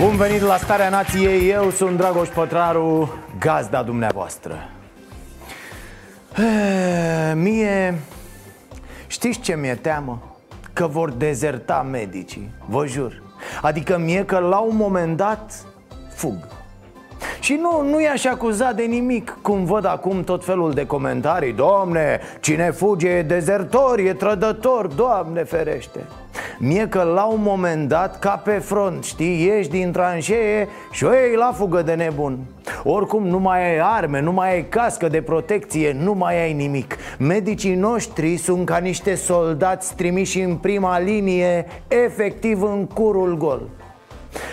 [0.00, 4.70] Bun venit la Starea Nației, eu sunt Dragoș Pătraru, gazda dumneavoastră.
[6.36, 7.98] E, Mie,
[9.06, 10.36] știți ce mi-e teamă?
[10.72, 13.22] Că vor dezerta medicii, vă jur.
[13.62, 15.66] Adică mie că la un moment dat
[16.14, 16.48] fug.
[17.40, 21.52] Și nu, nu i-aș acuza de nimic Cum văd acum tot felul de comentarii.
[21.52, 26.00] Doamne, cine fuge e dezertor, e trădător Doamne ferește
[26.60, 31.12] Mie că la un moment dat, ca pe front, știi, ieși din tranșee și o
[31.12, 32.38] iei la fugă de nebun.
[32.84, 36.96] Oricum nu mai ai arme, nu mai ai cască de protecție, nu mai ai nimic.
[37.18, 43.62] Medicii noștri sunt ca niște soldați trimiși în prima linie, efectiv în curul gol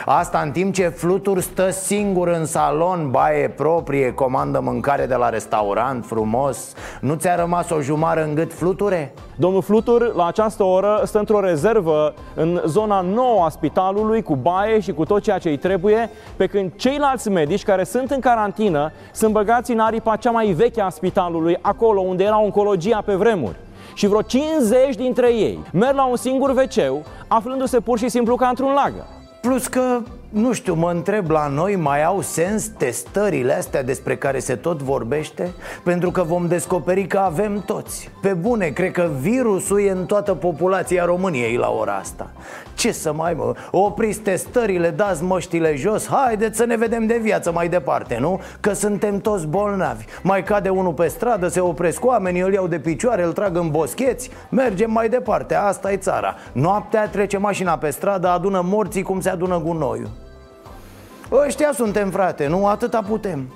[0.06, 5.30] Asta în timp ce Flutur stă singur în salon, baie proprie, comandă mâncare de la
[5.30, 9.14] restaurant frumos Nu ți-a rămas o jumară în gât Fluture?
[9.36, 14.80] Domnul Flutur, la această oră, stă într-o rezervă în zona nouă a spitalului, cu baie
[14.80, 18.92] și cu tot ceea ce îi trebuie, pe când ceilalți medici care sunt în carantină
[19.12, 23.56] sunt băgați în aripa cea mai veche a spitalului, acolo unde era oncologia pe vremuri.
[23.94, 28.48] Și vreo 50 dintre ei merg la un singur wc aflându-se pur și simplu ca
[28.48, 29.08] într-un lagă.
[29.46, 34.40] Plus că, nu știu, mă întreb la noi mai au sens testările astea despre care
[34.40, 35.54] se tot vorbește?
[35.84, 38.10] Pentru că vom descoperi că avem toți.
[38.22, 42.30] Pe bune, cred că virusul e în toată populația României la ora asta.
[42.76, 47.52] Ce să mai mă, opriți testările, dați măștile jos Haideți să ne vedem de viață
[47.52, 48.42] mai departe, nu?
[48.60, 50.06] Că suntem toți bolnavi.
[50.22, 53.70] Mai cade unul pe stradă, se opresc oamenii, îl iau de picioare, îl trag în
[53.70, 56.36] boscheți Mergem mai departe, asta e țara.
[56.52, 60.24] Noaptea trece mașina pe stradă, adună morții cum se adună gunoiul
[61.44, 63.54] Ăștia suntem, frate, nu atâta putem.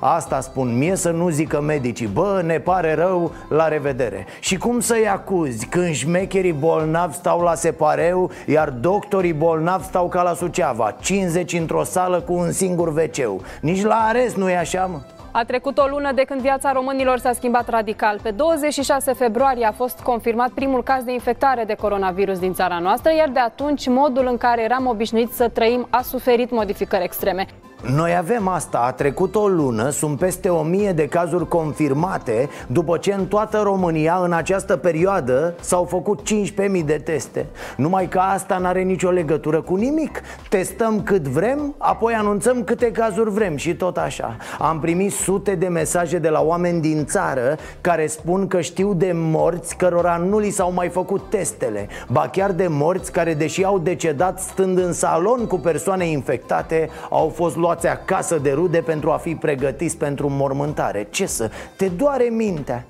[0.00, 2.06] Asta spun mie să nu zică medicii.
[2.06, 4.26] Bă, ne pare rău, la revedere.
[4.40, 10.22] Și cum să-i acuzi când șmecherii bolnavi stau la separeu Iar doctorii bolnavi stau ca
[10.22, 10.96] la Suceava?
[11.00, 15.15] 50 într-o sală cu un singur wc Nici la arest nu e așa, mă?
[15.38, 18.18] A trecut o lună de când viața românilor s-a schimbat radical.
[18.22, 23.12] Pe 26 februarie a fost confirmat primul caz de infectare de coronavirus din țara noastră,
[23.12, 27.46] iar de atunci modul în care eram obișnuiți să trăim a suferit modificări extreme.
[27.82, 32.96] Noi avem asta, a trecut o lună, sunt peste o mie de cazuri confirmate După
[32.96, 37.46] ce în toată România în această perioadă s-au făcut 15.000 de teste.
[37.76, 40.20] Numai că asta n-are nicio legătură cu nimic.
[40.48, 44.36] Testăm cât vrem, apoi anunțăm câte cazuri vrem și tot așa.
[44.58, 49.10] Am primit sute de mesaje de la oameni din țară Care spun că știu de
[49.14, 51.88] morți cărora nu li s-au mai făcut testele.
[52.08, 57.28] Ba chiar de morți care deși au decedat stând în salon cu persoane infectate Au
[57.28, 61.06] fost luați acasă de rude pentru a fi pregătiți pentru mormântare.
[61.10, 62.84] Ce să, te doare mintea.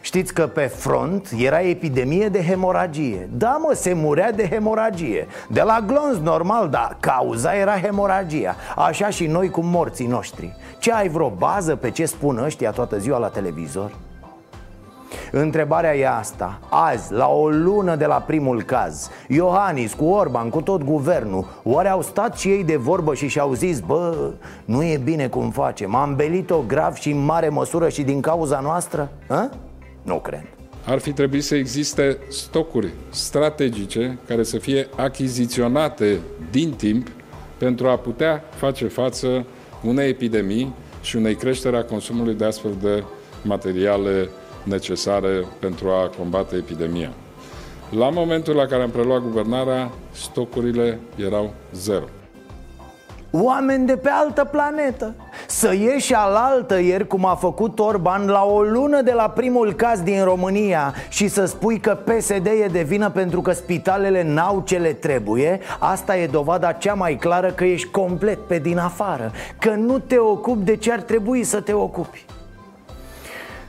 [0.00, 3.28] Știți că pe front era epidemie de hemoragie.
[3.32, 5.26] Da mă, se murea de hemoragie.
[5.48, 8.56] De la glonț normal, dar cauza era hemoragia.
[8.76, 10.56] Așa și noi cu morții noștri.
[10.78, 13.92] Ce ai vreo bază pe ce spun ăștia toată ziua la televizor?
[15.30, 20.60] Întrebarea e asta Azi, la o lună de la primul caz Iohannis cu Orban, cu
[20.60, 24.32] tot guvernul Oare au stat și ei de vorbă și și-au zis Bă,
[24.64, 28.60] nu e bine cum facem Am belit-o grav și în mare măsură și din cauza
[28.60, 29.10] noastră?
[29.28, 29.50] Hă?
[30.02, 30.44] Nu cred
[30.84, 36.20] ar fi trebuit să existe stocuri strategice care să fie achiziționate
[36.50, 37.08] din timp
[37.58, 39.46] pentru a putea face față
[39.82, 43.04] unei epidemii și unei creștere a consumului de astfel de
[43.42, 44.28] materiale
[44.64, 47.10] necesare pentru a combate epidemia.
[47.90, 52.04] La momentul la care am preluat guvernarea, stocurile erau zero.
[53.34, 55.14] Oameni de pe altă planetă
[55.46, 60.00] Să ieși alaltă ieri cum a făcut Orban la o lună de la primul caz
[60.00, 64.78] din România Și să spui că PSD e de vină pentru că spitalele n-au ce
[64.78, 69.70] le trebuie Asta e dovada cea mai clară că ești complet pe din afară Că
[69.70, 72.24] nu te ocupi de ce ar trebui să te ocupi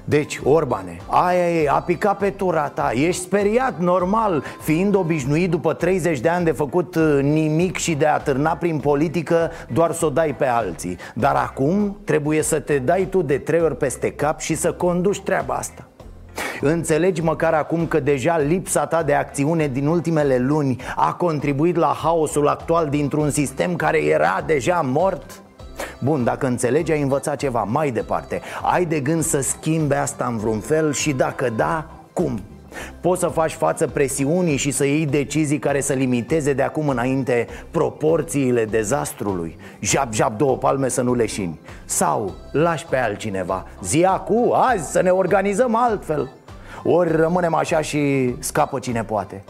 [0.05, 2.91] deci, Orbane, aia e, a picat pe tura ta.
[2.93, 8.05] Ești speriat, normal Fiind obișnuit după 30 de ani de făcut uh, nimic și de
[8.05, 10.97] a târna prin politică Doar să o dai pe alții.
[11.13, 15.21] Dar acum trebuie să te dai tu de trei ori peste cap și să conduci
[15.21, 15.87] treaba asta.
[16.61, 21.97] Înțelegi măcar acum că deja lipsa ta de acțiune din ultimele luni A contribuit la
[22.03, 25.42] haosul actual dintr-un sistem care era deja mort?
[25.99, 28.41] Bun, dacă înțelegi, ai învățat ceva mai departe.
[28.61, 32.39] Ai de gând să schimbe asta în vreun fel și dacă da, cum?
[33.01, 37.47] Poți să faci față presiunii și să iei decizii care să limiteze de acum înainte
[37.71, 39.57] proporțiile dezastrului.
[39.79, 41.59] Jap, jap, două palme să nu leșini.
[41.85, 43.65] Sau lași pe altcineva.
[43.83, 46.31] Zi cu azi să ne organizăm altfel.
[46.83, 49.43] Ori rămânem așa și scapă cine poate.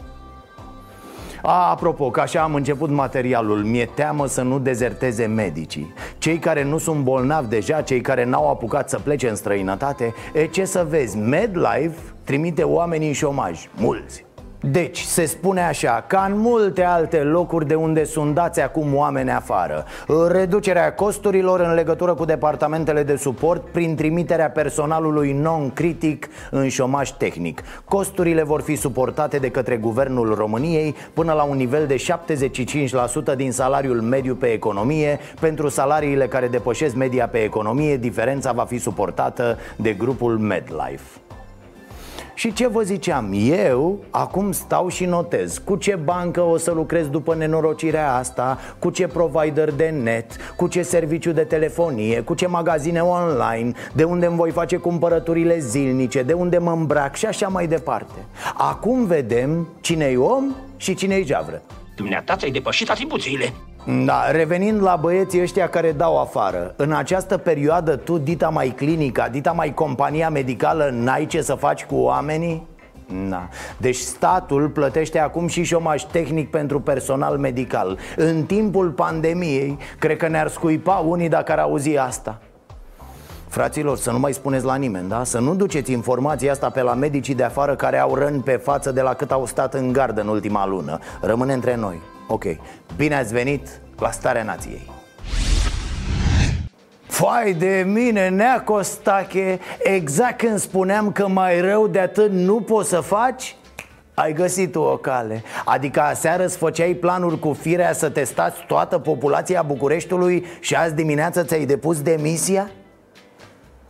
[1.41, 3.63] A, apropo, că așa am început materialul.
[3.63, 5.93] Mi-e teamă să nu dezerteze medicii
[6.23, 10.45] Cei care nu sunt bolnavi deja Cei care n-au apucat să plece în străinătate E
[10.45, 14.25] ce să vezi, MedLife trimite oamenii în șomaj Mulți
[14.71, 19.31] deci, se spune așa, ca în multe alte locuri de unde sunt dați acum oameni
[19.31, 19.85] afară
[20.27, 27.61] Reducerea costurilor în legătură cu departamentele de suport Prin trimiterea personalului non-critic în șomaj tehnic.
[27.85, 31.95] Costurile vor fi suportate de către Guvernul României Până la un nivel de
[33.33, 35.19] 75% din salariul mediu pe economie.
[35.39, 41.21] Pentru salariile care depășesc media pe economie Diferența va fi suportată de grupul MedLife
[42.33, 45.57] și ce vă ziceam, eu acum stau și notez.
[45.57, 48.57] Cu ce bancă o să lucrez după nenorocirea asta?
[48.79, 50.25] Cu ce provider de net?
[50.55, 52.21] Cu ce serviciu de telefonie?
[52.21, 53.71] Cu ce magazine online?
[53.93, 56.23] De unde îmi voi face cumpărăturile zilnice?
[56.23, 57.15] De unde mă îmbrac?
[57.15, 58.25] Și așa mai departe.
[58.53, 61.61] Acum vedem cine-i om și cine-i javră
[61.95, 63.53] Dumneata ți-ai depășit atribuțiile
[64.05, 69.29] da, revenind la băieții ăștia care dau afară În această perioadă tu, dita mai clinica,
[69.29, 72.67] dita mai compania medicală N-ai ce să faci cu oamenii?
[73.29, 73.49] Da.
[73.77, 80.27] Deci statul plătește acum și șomaj tehnic pentru personal medical În timpul pandemiei, cred că
[80.27, 82.41] ne-ar scuipa unii dacă ar auzi asta
[83.53, 85.23] Fraților, să nu mai spuneți la nimeni, da?
[85.23, 88.91] Să nu duceți informația asta pe la medicii de afară care au răni pe față
[88.91, 90.99] de la cât au stat în gardă în ultima lună.
[91.21, 92.01] Rămâne între noi.
[92.27, 92.43] Ok,
[92.95, 94.89] bine ați venit la Starea Nației.
[97.07, 102.89] Fai de mine, Nea Costache Exact când spuneam că mai rău de atât nu poți
[102.89, 103.55] să faci
[104.13, 105.43] ai găsit o cale.
[105.65, 111.43] Adică aseară îți făceai planuri cu firea să testați toată populația Bucureștiului Și azi dimineață
[111.43, 112.71] ți-ai depus demisia?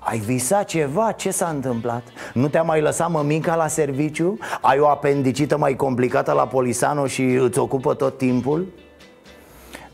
[0.05, 1.11] Ai visat ceva?
[1.11, 2.03] Ce s-a întâmplat?
[2.33, 4.37] Nu te-a mai lăsat mămica la serviciu?
[4.61, 8.67] Ai o apendicită mai complicată la Polisano și îți ocupă tot timpul?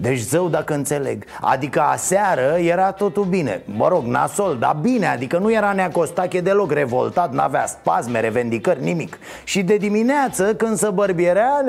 [0.02, 1.24] Deci zău dacă înțeleg.
[1.42, 3.62] Adică aseară era totul bine.
[3.66, 9.18] Mă rog, nasol, dar bine Adică nu era neacostache deloc revoltat N-avea spasme, revendicări, nimic.
[9.44, 11.64] Și de dimineață, când se bărbierea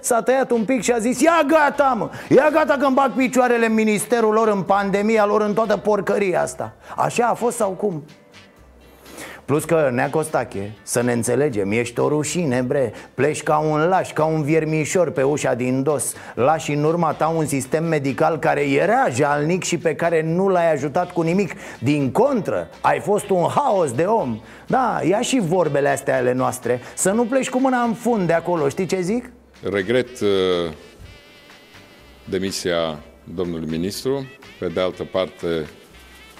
[0.00, 3.66] S-a tăiat un pic și a zis Ia gata, mă, ia gata că-mi bag picioarele
[3.66, 6.72] în ministerul lor În pandemia lor, în toată porcăria asta.
[6.96, 8.04] Așa a fost sau cum?
[9.44, 12.92] Plus că, Nea Costache, să ne înțelegem, ești o rușine, bre.
[13.14, 16.14] Pleci ca un laș, ca un viermișor pe ușa din dos.
[16.34, 20.72] Lași în urma ta un sistem medical care era jalnic și pe care nu l-ai
[20.72, 21.52] ajutat cu nimic.
[21.78, 24.40] Din contră, ai fost un haos de om.
[24.66, 26.80] Da, ia și vorbele astea ale noastre.
[26.94, 29.30] Să nu pleci cu mâna în fund de acolo, știi ce zic?
[29.70, 30.28] Regret uh,
[32.24, 32.98] demisia
[33.34, 34.26] domnului ministru.
[34.58, 35.46] Pe de altă parte,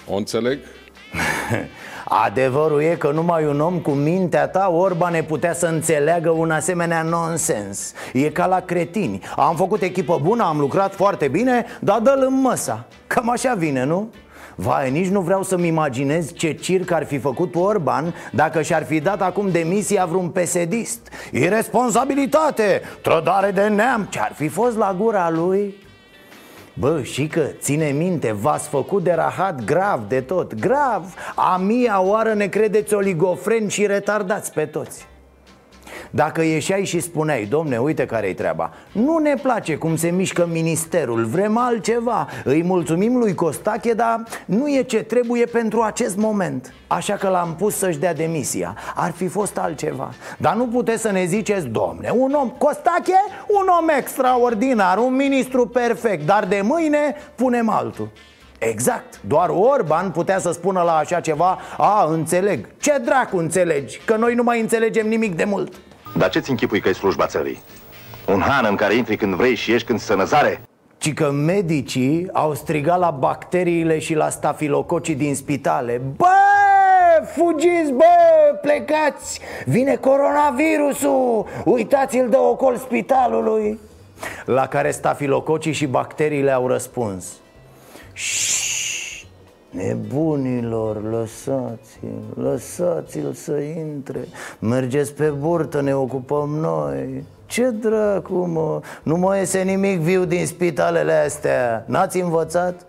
[0.07, 0.59] o înțeleg
[2.07, 6.51] Adevărul e că numai un om cu mintea ta Orban ne putea să înțeleagă un
[6.51, 7.93] asemenea nonsens.
[8.13, 9.21] E ca la cretini.
[9.35, 12.85] Am făcut echipă bună, am lucrat foarte bine Dar dă-l în măsa.
[13.07, 14.09] Cam așa vine, nu?
[14.55, 18.99] Vai, nici nu vreau să-mi imaginez ce circ ar fi făcut Orban Dacă și-ar fi
[18.99, 20.99] dat acum demisia vreun pesedist.
[21.31, 24.07] Irresponsabilitate, trădare de neam.
[24.09, 25.84] Ce-ar fi fost la gura lui?
[26.79, 32.01] Bă, și că, ține minte, v-ați făcut de rahat grav de tot Grav, a mia
[32.01, 35.05] oară ne credeți oligofreni și retardați pe toți
[36.15, 38.71] dacă ieșeai și spuneai, domne, uite care-i treaba.
[38.91, 42.27] Nu ne place cum se mișcă ministerul, vrem altceva.
[42.43, 46.73] Îi mulțumim lui Costache, dar nu e ce trebuie pentru acest moment.
[46.87, 48.75] Așa că l-am pus să-și dea demisia.
[48.95, 50.09] Ar fi fost altceva.
[50.37, 55.67] Dar nu puteți să ne ziceți, domne, un om Costache, un om extraordinar, un ministru
[55.67, 56.25] perfect.
[56.25, 58.09] Dar de mâine punem altul.
[58.59, 61.59] Exact, doar Orban putea să spună la așa ceva.
[61.77, 62.67] A, înțeleg.
[62.77, 64.01] Ce dracu înțelegi?
[64.05, 65.73] Că noi nu mai înțelegem nimic de mult
[66.17, 67.61] dar ce-ți închipui că e slujba țării?
[68.27, 70.61] Un han în care intri când vrei și ieși când sănăzare?
[70.97, 76.01] Ci că medicii au strigat la bacteriile și la stafilococii din spitale.
[76.15, 76.25] Bă,
[77.25, 78.03] fugiți, bă,
[78.61, 79.39] plecați!
[79.65, 81.45] Vine coronavirusul!
[81.65, 83.79] Uitați-l de ocol spitalului!
[84.45, 87.25] La care stafilococii și bacteriile au răspuns.
[88.13, 88.64] Șș,
[89.75, 94.27] Nebunilor, lăsați-l, lăsați-l să intre.
[94.59, 97.23] Mergeți pe burtă, ne ocupăm noi.
[97.45, 101.83] Ce dracu, mă, nu mai iese nimic viu din spitalele astea.
[101.87, 102.85] N-ați învățat?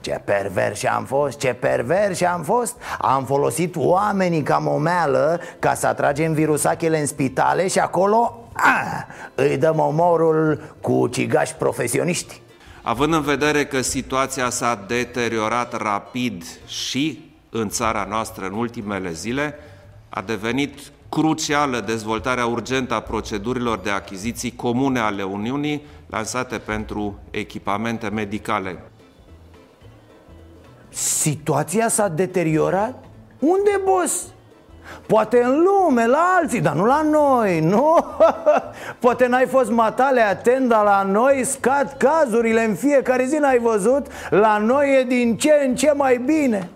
[0.00, 2.76] Ce perversi am fost, ce perversi am fost.
[2.98, 9.56] Am folosit oamenii ca momeală ca să atragem virusachele în spitale și acolo a, îi
[9.56, 12.40] dăm omorul cu ucigași profesioniști
[12.88, 19.54] Având în vedere că situația s-a deteriorat rapid și în țara noastră în ultimele zile,
[20.08, 20.78] a devenit
[21.08, 28.82] crucială dezvoltarea urgentă a procedurilor de achiziții comune ale Uniunii lansate pentru echipamente medicale.
[30.88, 33.04] Situația s-a deteriorat?
[33.38, 34.26] Unde, boss?
[35.06, 37.96] Poate în lume, la alții, dar nu la noi, nu?
[39.00, 44.06] Poate n-ai fost matale atent, dar la noi scad cazurile în fiecare zi, n-ai văzut?
[44.30, 46.68] La noi e din ce în ce mai bine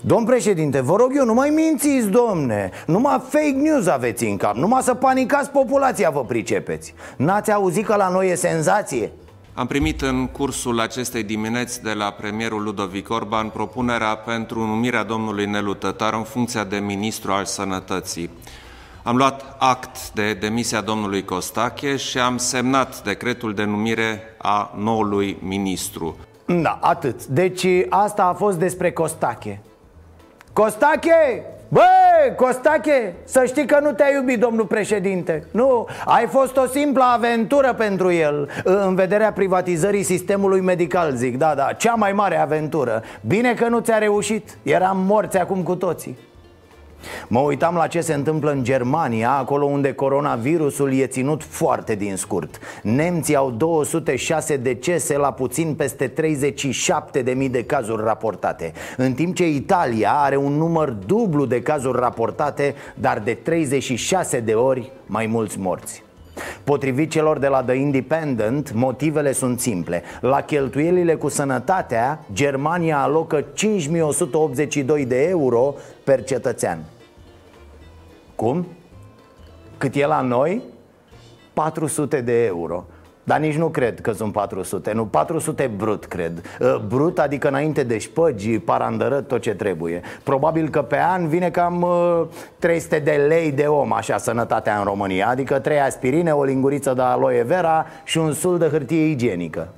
[0.00, 4.54] Domn președinte, vă rog eu, nu mai mințiți, domne Numai fake news aveți în cap
[4.54, 9.12] Numai să panicați populația, vă pricepeți N-ați auzit că la noi e senzație?
[9.56, 15.46] Am primit în cursul acestei dimineți de la premierul Ludovic Orban propunerea pentru numirea domnului
[15.46, 18.30] Nelu Tătar în funcția de ministru al sănătății.
[19.02, 25.36] Am luat act de demisia domnului Costache și am semnat decretul de numire a noului
[25.42, 26.16] ministru.
[26.46, 29.62] Da, atât Deci asta a fost despre Costache
[30.52, 31.53] Costache!
[31.68, 35.46] Băi, Costache, să știi că nu te-a iubit domnul președinte.
[35.50, 41.38] Nu, ai fost o simplă aventură pentru el În vederea privatizării sistemului medical, zic.
[41.38, 43.02] Da, da, cea mai mare aventură.
[43.26, 44.58] Bine că nu ți-a reușit.
[44.62, 46.18] Eram morți acum cu toții
[47.28, 52.16] Mă uitam la ce se întâmplă în Germania, acolo unde coronavirusul e ținut foarte din
[52.16, 52.58] scurt.
[52.82, 60.12] Nemții au 206 decese la puțin peste 37.000 de cazuri raportate În timp ce Italia
[60.12, 66.02] are un număr dublu de cazuri raportate, dar de 36 de ori mai mulți morți.
[66.64, 70.02] Potrivit celor de la The Independent, motivele sunt simple.
[70.20, 76.78] La cheltuielile cu sănătatea, Germania alocă 5182 de euro per cetățean
[78.36, 78.66] cum?
[79.78, 80.62] Cât e la noi?
[81.52, 82.84] 400 de euro.
[83.26, 86.42] Dar nici nu cred că sunt 400, nu, 400 brut cred.
[86.60, 90.00] Ă, Brut adică înainte de șpăgi, parandărăt, tot ce trebuie.
[90.22, 91.86] Probabil că pe an vine cam
[92.58, 95.28] 300 ă, de lei de om, așa, sănătatea în România.
[95.28, 99.68] Adică 3 aspirine, o linguriță de aloe vera și un sul de hârtie igienică.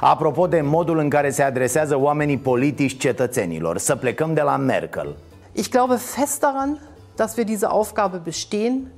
[0.00, 5.16] Apropo de modul în care se adresează oamenii politici cetățenilor Să plecăm de la Merkel
[5.54, 6.78] Ich glaube fest daran,
[7.16, 8.90] dass wir diese Aufgabe bestehen,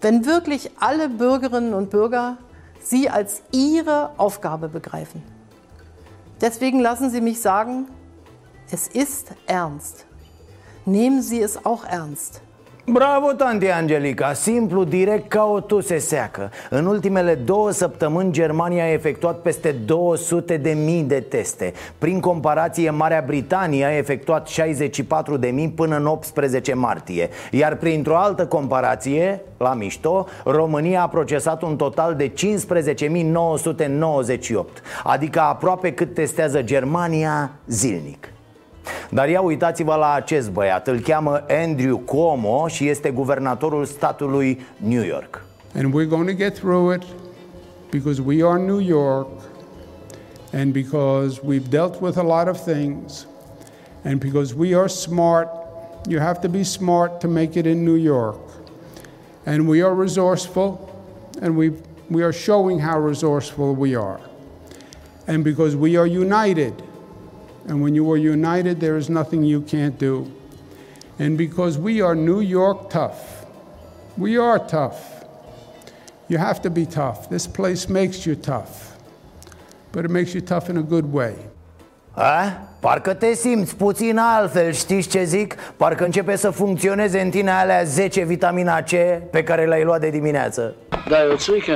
[0.00, 2.38] wenn wirklich alle Bürgerinnen und Bürger
[2.80, 5.22] sie als ihre Aufgabe begreifen.
[6.40, 7.86] Deswegen lassen Sie mich sagen,
[8.70, 10.06] es ist ernst.
[10.84, 12.42] Nehmen Sie es auch ernst.
[12.84, 16.50] Bravo, tanti Angelica, simplu, direct ca o tuse seacă.
[16.70, 21.72] În ultimele două săptămâni Germania a efectuat peste 200 de mii de teste.
[21.98, 27.28] Prin comparație, Marea Britanie a efectuat 64 de mii până în 18 martie.
[27.50, 32.34] Iar printr-o altă comparație, la mișto, România a procesat un total de 15.998
[35.04, 38.31] Adică aproape cât testează Germania zilnic
[39.10, 45.02] dar ia uitați-vă la acest băiat Îl cheamă Andrew Cuomo și este guvernatorul statului New
[45.02, 47.02] York And we're going to get through it
[47.90, 49.28] because we are New York
[50.52, 53.26] and because we've dealt with a lot of things
[54.04, 55.48] and because we are smart.
[56.08, 58.40] You have to be smart to make it in New York.
[59.46, 60.90] And we are resourceful
[61.40, 61.72] and we
[62.10, 64.20] we are showing how resourceful we are.
[65.26, 66.82] And because we are united
[67.68, 70.26] And when you are united, there is nothing you can't do.
[71.18, 73.46] And because we are New York tough,
[74.16, 75.24] we are tough.
[76.26, 77.28] You have to be tough.
[77.28, 78.96] This place makes you tough,
[79.92, 81.34] but it makes you tough in a good way.
[82.14, 82.68] A?
[82.80, 85.54] Parcă te simți puțin altfel, știți ce zic?
[85.76, 88.90] Parcă începe să funcționeze în tine alea 10 vitamina C
[89.30, 90.74] pe care le-ai luat de dimineață
[91.08, 91.72] Da, eu țuică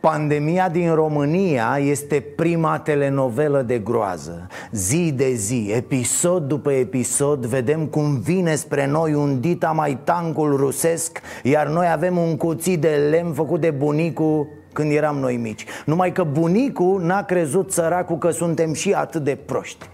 [0.00, 4.46] Pandemia din România este prima telenovelă de groază.
[4.72, 10.56] Zi de zi, episod după episod Vedem cum vine spre noi un dita mai tancul
[10.56, 15.64] rusesc Iar noi avem un cuțit de lemn făcut de bunicu când eram noi mici.
[15.84, 19.88] Numai că bunicul n-a crezut săracul că suntem și atât de proști.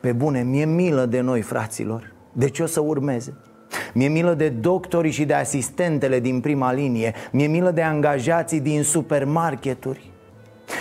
[0.00, 2.14] Pe bune, mi-e milă de noi, fraților.
[2.32, 3.36] De ce o să urmeze?
[3.94, 7.14] Mi-e milă de doctorii și de asistentele din prima linie.
[7.32, 10.10] Mi-e milă de angajații din supermarketuri.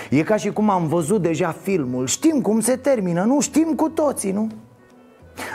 [0.10, 2.08] E ca și cum am văzut deja filmul.
[2.08, 3.42] Știm cum se termină, nu?
[3.42, 4.50] Știm cu toții, nu?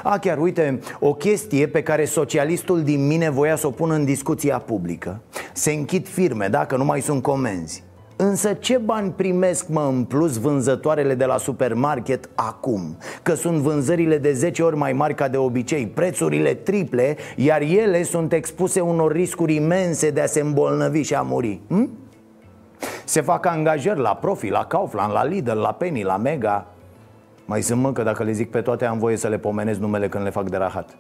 [0.03, 4.05] A, chiar, uite, o chestie pe care socialistul din mine voia să o pună în
[4.05, 5.21] discuția publică.
[5.53, 7.83] Se închid firme, dacă nu mai sunt comenzi
[8.25, 12.97] Însă ce bani primesc, mă, în plus vânzătoarele de la supermarket acum?
[13.23, 18.02] Că sunt vânzările de 10 ori mai mari ca de obicei, prețurile triple, iar ele
[18.02, 21.91] sunt expuse unor riscuri imense de a se îmbolnăvi și a muri hm?
[23.05, 26.67] Se fac angajări la Profi, la Kaufland, la Lidl, la Penny, la Mega
[27.45, 30.09] Mai sunt mă că dacă le zic pe toate am voie să le pomenesc numele
[30.09, 30.97] când le fac de rahat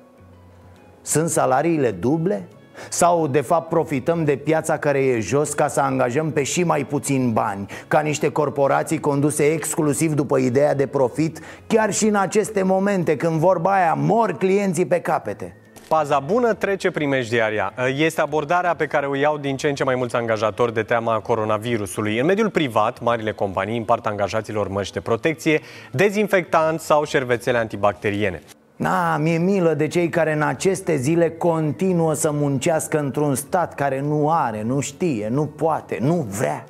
[1.02, 2.48] Sunt salariile duble?
[2.88, 6.84] Sau de fapt profităm de piața care e jos ca să angajăm pe și mai
[6.84, 12.62] puțin bani Ca niște corporații conduse exclusiv după ideea de profit Chiar și în aceste
[12.62, 15.56] momente când vorba aia mor clienții pe capete
[15.92, 17.72] Paza bună trece primejdiaria.
[17.96, 21.20] Este abordarea pe care o iau din ce în ce mai mulți angajatori de teama
[21.20, 22.18] coronavirusului.
[22.18, 25.60] În mediul privat, marile companii împart angajaților măști de protecție,
[25.90, 28.42] dezinfectanți sau șervețele antibacteriene.
[28.82, 34.00] Na, mi-e milă de cei care în aceste zile continuă să muncească într-un stat care
[34.00, 36.64] nu are, nu știe, nu poate, nu vrea.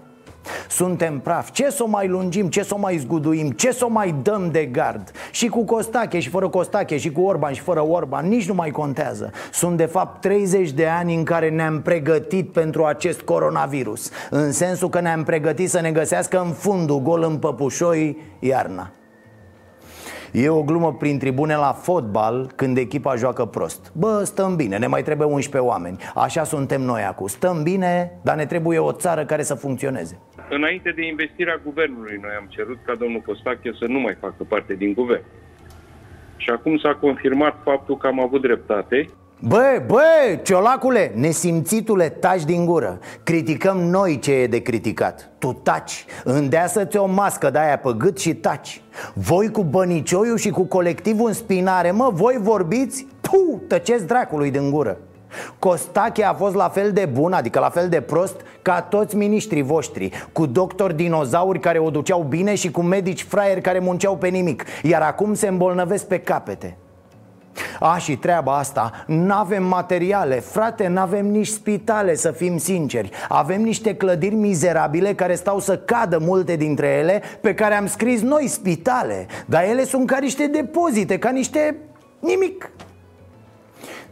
[0.69, 3.89] Suntem praf, ce să o mai lungim, ce să o mai zguduim, ce să o
[3.89, 5.11] mai dăm de gard?
[5.31, 8.71] Și cu Costache și fără Costache și cu Orban și fără Orban, nici nu mai
[8.71, 9.31] contează.
[9.53, 14.11] Sunt de fapt 30 de ani în care ne-am pregătit pentru acest coronavirus.
[14.31, 18.91] În sensul că ne-am pregătit să ne găsească în fundul gol în păpușoi iarna
[20.33, 23.93] E o glumă prin tribune la fotbal când echipa joacă prost.
[23.95, 25.97] Bă, stăm bine, ne mai trebuie 11 oameni.
[26.15, 27.27] Așa suntem noi acum.
[27.27, 30.19] Stăm bine, dar ne trebuie o țară care să funcționeze.
[30.51, 34.75] Înainte de investirea guvernului, noi am cerut ca domnul Costache să nu mai facă parte
[34.75, 35.25] din guvern.
[36.37, 39.09] Și acum s-a confirmat faptul că am avut dreptate
[39.45, 40.01] Bă, bă,
[40.43, 42.99] ciolacule, nesimțitule, taci din gură.
[43.23, 45.31] Criticăm noi ce e de criticat.
[45.39, 48.83] Tu taci, îndeasă-ți o mască de aia pe gât și taci.
[49.15, 53.07] Voi cu bănicioiul și cu colectivul în spinare, mă, voi vorbiți?
[53.21, 54.99] Puh, tăceți dracului din gură.
[55.59, 59.63] Costache a fost la fel de bun, adică la fel de prost ca toți miniștrii
[59.63, 64.29] voștri Cu doctori dinozauri care o duceau bine și cu medici fraieri care munceau pe
[64.29, 66.77] nimic Iar acum se îmbolnăvesc pe capete
[67.81, 73.11] a, și treaba asta, n-avem materiale, frate, n-avem nici spitale, să fim sinceri.
[73.29, 78.21] Avem niște clădiri mizerabile care stau să cadă multe dintre ele Pe care am scris
[78.21, 79.27] noi spitale.
[79.47, 81.77] Dar ele sunt ca niște depozite, ca niște
[82.19, 82.71] nimic.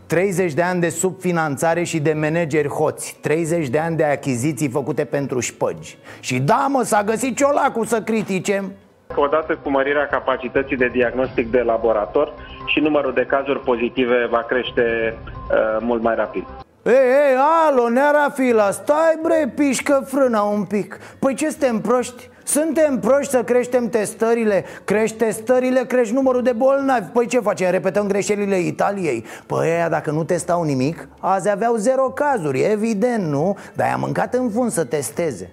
[0.06, 3.16] 30 de ani de subfinanțare și de manageri hoți.
[3.20, 5.98] 30 de ani de achiziții făcute pentru șpăgi.
[6.20, 8.72] Și da mă, s-a găsit ciolacul să criticem
[9.14, 12.32] Odată cu mărirea capacității de diagnostic de laborator
[12.66, 16.44] și numărul de cazuri pozitive va crește uh, mult mai rapid.
[16.82, 17.36] Ei, ei,
[17.68, 22.28] alo, neara fila, stai bre, pișcă frâna un pic Păi ce suntem proști?
[22.42, 27.70] Suntem proști să creștem testările Crești testările, crești numărul de bolnavi Păi ce facem?
[27.70, 33.56] Repetăm greșelile Italiei Păi aia dacă nu testau nimic Azi aveau zero cazuri, evident, nu?
[33.74, 35.50] Dar i-a mâncat în fund să testeze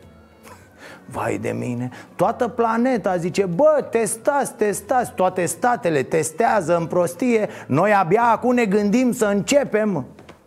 [1.11, 5.13] Vai de mine, toată planeta zice Bă, testați, testați.
[5.13, 7.49] Toate statele testează în prostie.
[7.67, 10.05] Noi abia acum ne gândim să începem.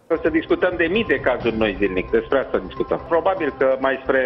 [0.09, 3.01] O să discutăm de mii de cazuri noi zilnic, despre asta discutăm.
[3.09, 4.23] Probabil că mai spre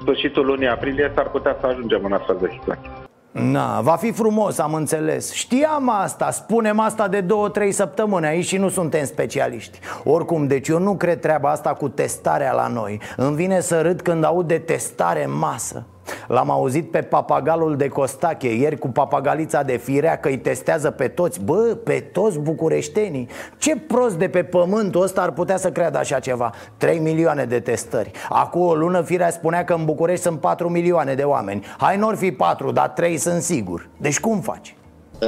[0.00, 3.05] sfârșitul lunii aprilie s-ar putea să ajungem în astfel de situație.
[3.38, 5.32] Na, va fi frumos, am înțeles.
[5.32, 9.78] Știam asta, spunem asta de două, trei săptămâni aici și nu suntem specialiști.
[10.04, 13.00] Oricum, deci eu nu cred treaba asta cu testarea la noi.
[13.16, 15.86] Îmi vine să râd când aud de testare în masă
[16.26, 21.08] L-am auzit pe papagalul de Costache ieri cu papagalița de firea că îi testează pe
[21.08, 21.40] toți.
[21.40, 23.28] Bă, pe toți bucureștenii.
[23.58, 26.52] Ce prost de pe pământul ăsta ar putea să creadă așa ceva?
[26.76, 28.10] 3 milioane de testări.
[28.28, 31.64] Acum o lună firea spunea că în București sunt 4 milioane de oameni.
[31.78, 33.88] Hai nu fi 4, dar 3 sunt sigur.
[33.96, 34.76] Deci cum faci?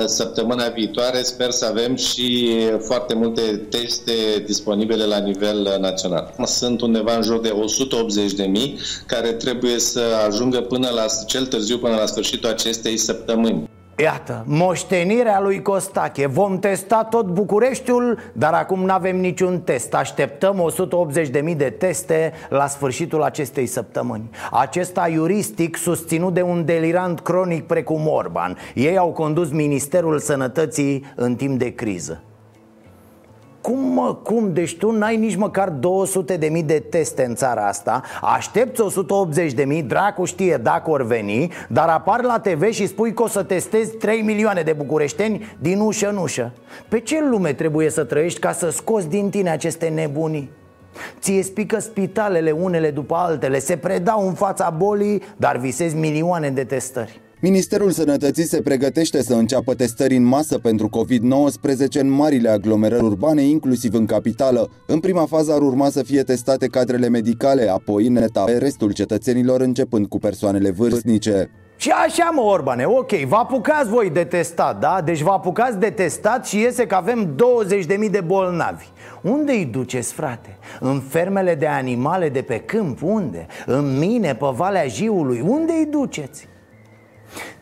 [0.07, 6.35] Săptămâna viitoare sper să avem și foarte multe teste disponibile la nivel național.
[6.44, 11.46] Sunt undeva în jur de 180 de mii care trebuie să ajungă până la cel
[11.46, 13.68] târziu până la sfârșitul acestei săptămâni.
[14.00, 16.26] Iată, moștenirea lui Costache.
[16.26, 19.94] Vom testa tot Bucureștiul, dar acum nu avem niciun test.
[19.94, 20.72] Așteptăm
[21.50, 24.30] 180.000 de teste la sfârșitul acestei săptămâni.
[24.50, 28.56] Acesta iuristic susținut de un delirant cronic precum Orban.
[28.74, 32.22] Ei au condus Ministerul Sănătății în timp de criză
[33.68, 34.52] cum mă, cum?
[34.52, 39.52] Deci tu n-ai nici măcar 200 de mii de teste în țara asta Aștepți 180
[39.52, 43.26] de mii, dracu știe dacă or veni Dar apar la TV și spui că o
[43.26, 46.52] să testezi 3 milioane de bucureșteni din ușă în ușă
[46.88, 50.50] Pe ce lume trebuie să trăiești ca să scoți din tine aceste nebunii?
[51.20, 56.64] Ție spică spitalele unele după altele Se predau în fața bolii, dar visezi milioane de
[56.64, 63.05] testări Ministerul Sănătății se pregătește să înceapă testări în masă pentru COVID-19 în marile aglomerări
[63.05, 64.70] urbane, inclusiv în capitală.
[64.87, 69.61] În prima fază ar urma să fie testate cadrele medicale, apoi în etape restul cetățenilor,
[69.61, 71.51] începând cu persoanele vârstnice.
[71.77, 75.01] Și așa mă, Orbane, ok, vă apucați voi de testat, da?
[75.05, 77.35] Deci vă apucați de testat și iese că avem
[78.05, 78.87] 20.000 de bolnavi
[79.22, 80.59] Unde îi duceți, frate?
[80.81, 83.03] În fermele de animale de pe câmp?
[83.03, 83.46] Unde?
[83.66, 85.40] În mine, pe Valea Jiului?
[85.40, 86.48] Unde îi duceți?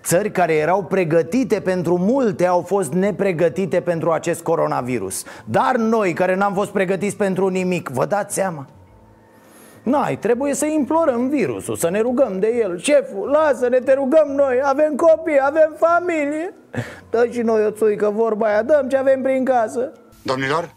[0.05, 5.25] Țări care erau pregătite pentru multe au fost nepregătite pentru acest coronavirus.
[5.45, 8.67] Dar noi care n-am fost pregătiți pentru nimic, vă dați seama?
[9.83, 12.79] N-ai, trebuie să implorăm virusul, să ne rugăm de el.
[12.79, 16.55] Șeful, lasă-ne, te rugăm noi, avem copii, avem familie.
[17.11, 19.93] Dă și noi o țuică vorba aia, dăm ce avem prin casă.
[20.23, 20.75] Domnilor,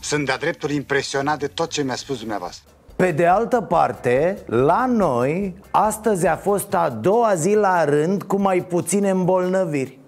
[0.00, 4.86] sunt de-a dreptul impresionat de tot ce mi-a spus dumneavoastră pe de altă parte, la
[4.86, 9.98] noi, astăzi a fost a doua zi la rând cu mai puține îmbolnăviri.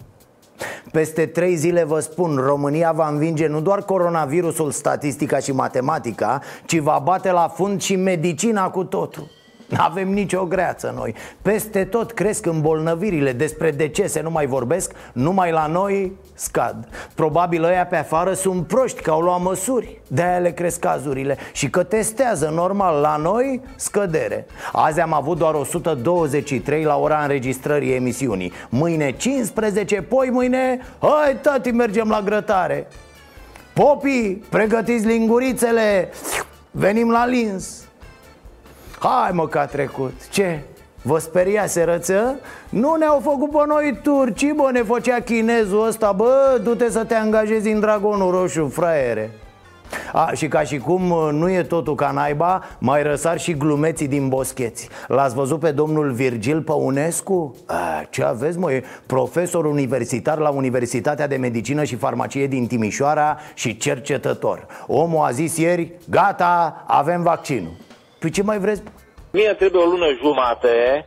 [0.92, 6.78] Peste trei zile vă spun, România va învinge nu doar coronavirusul, statistica și matematica Ci
[6.78, 9.30] va bate la fund și medicina cu totul
[9.76, 11.14] avem nicio greață noi.
[11.42, 13.32] Peste tot cresc îmbolnăvirile.
[13.32, 14.92] Despre decese nu mai vorbesc?
[15.12, 16.88] Numai la noi scad.
[17.14, 20.00] Probabil ăia pe afară sunt proști Că au luat măsuri.
[20.06, 21.36] De-aia le cresc cazurile.
[21.52, 24.46] Și că testează normal La noi scădere.
[24.72, 28.52] Azi am avut doar 123 la ora înregistrării emisiunii.
[28.68, 32.86] Mâine 15 Poi mâine Hai tati mergem la grătare.
[33.72, 36.08] Popii, pregătiți lingurițele.
[36.70, 37.89] Venim la lins
[39.02, 40.60] Hai mă că a trecut Ce?
[41.02, 42.38] Vă speria serăță?
[42.68, 47.14] Nu ne-au făcut pe noi turci, bă, ne făcea chinezul ăsta Bă, du-te să te
[47.14, 49.30] angajezi în Dragonul Roșu, fraiere
[50.12, 54.08] a, și ca și cum uh, nu e totul ca naiba Mai răsar și glumeții
[54.08, 57.54] din boscheți L-ați văzut pe domnul Virgil Păunescu?
[57.66, 63.36] A, ce aveți mă, e profesor universitar la Universitatea de Medicină și Farmacie din Timișoara
[63.54, 67.88] Și cercetător Omul a zis ieri, gata, avem vaccinul
[68.20, 68.82] Păi ce mai vreți?
[69.32, 71.06] Mie trebuie o lună jumate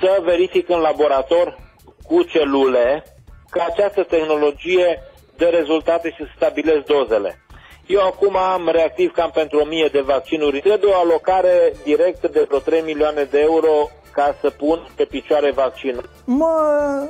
[0.00, 1.58] să verific în laborator
[2.06, 3.04] cu celule
[3.50, 5.02] că această tehnologie
[5.36, 7.38] dă rezultate și stabilesc dozele.
[7.86, 10.60] Eu acum am reactiv cam pentru 1000 de vaccinuri.
[10.60, 15.50] Trebuie o alocare directă de vreo 3 milioane de euro ca să pun pe picioare
[15.50, 16.08] vaccinul.
[16.24, 17.08] Mă,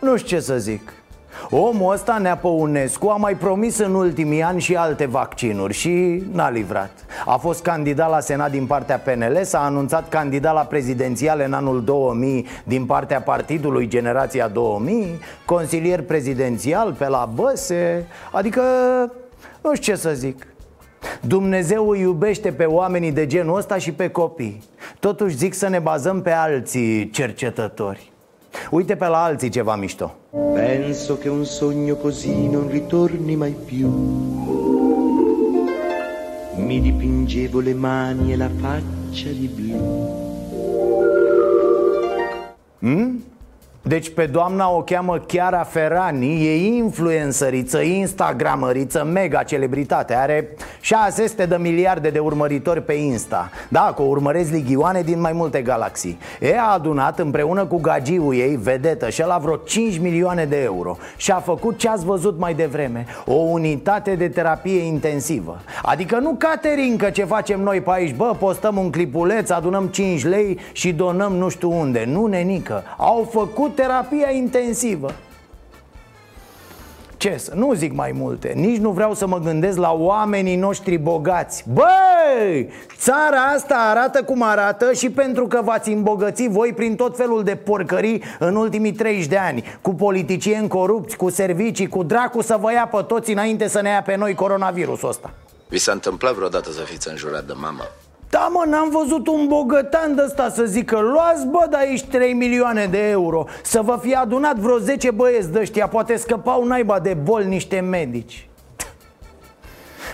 [0.00, 0.92] nu știu ce să zic.
[1.50, 6.50] Omul ăsta, Nea Păunescu, a mai promis în ultimii ani și alte vaccinuri și n-a
[6.50, 6.90] livrat.
[7.26, 11.84] A fost candidat la Senat din partea PNL, s-a anunțat candidat la prezidențiale în anul
[11.84, 18.62] 2000 din partea partidului Generația 2000 Consilier prezidențial pe la Băse, adică
[19.60, 20.46] nu știu ce să zic.
[21.20, 24.62] Dumnezeu îi iubește pe oamenii de genul ăsta și pe copii.
[24.98, 28.12] Totuși zic să ne bazăm pe alții cercetători
[28.70, 30.16] Uite pe la alții ceva mișto.
[30.54, 33.88] Penso che un sogno così non ritorni mai più.
[36.56, 40.26] Mi dipingevo le mani e la faccia di blu.
[42.84, 43.16] Mm?
[43.82, 50.48] Deci pe doamna o cheamă Chiara Ferrani E influențăriță, instagramăriță, mega celebritate Are
[50.80, 53.50] 600 de miliarde de urmăritori pe Insta.
[53.68, 56.18] Da, că urmăresc ligioane din mai multe galaxii.
[56.40, 60.96] E a adunat împreună cu gagiul ei, vedetă Și la vreo 5 milioane de euro.
[61.16, 65.60] Și a făcut ce ați văzut mai devreme O unitate de terapie intensivă.
[65.82, 70.58] Adică nu caterincă ce facem noi pe aici Bă, postăm un clipuleț, adunăm 5 lei
[70.72, 72.04] și donăm nu știu unde.
[72.06, 75.14] Nu, nenică Au făcut terapia intensivă.
[77.18, 78.52] Ce să, nu zic mai multe.
[78.56, 81.64] Nici nu vreau să mă gândesc la oamenii noștri bogați.
[81.72, 87.42] Băi, țara asta arată cum arată Și pentru că v-ați îmbogățit voi prin tot felul
[87.42, 89.64] de porcării În ultimii 30 de ani.
[89.82, 93.88] Cu politicieni corupți, cu servicii Cu dracu să vă ia pe toți înainte să ne
[93.88, 95.30] ia pe noi coronavirusul ăsta.
[95.68, 97.82] Vi s-a întâmplat vreodată să fiți înjurat de mamă?
[98.30, 102.32] Da, mă, n-am văzut un bogătan de ăsta să zică Luați, bă, de aici 3
[102.32, 103.44] milioane de euro.
[103.62, 107.80] Să vă fi adunat vreo 10 băieți de ăștia Poate scăpau naiba de boli niște
[107.80, 108.47] medici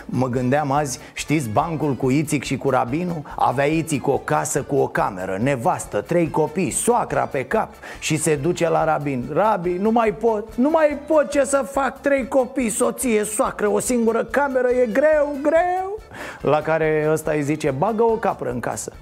[0.06, 3.24] Mă gândeam azi, știți bancul cu Ițic și cu Rabinu?
[3.36, 8.36] Avea Ițic o casă cu o cameră, nevastă, trei copii, soacra pe cap Și se
[8.36, 12.70] duce la Rabin Rabi, nu mai pot, nu mai pot ce să fac Trei copii,
[12.70, 15.98] soție, soacră, o singură cameră, e greu, greu
[16.40, 18.92] La care ăsta îi zice, bagă o capră în casă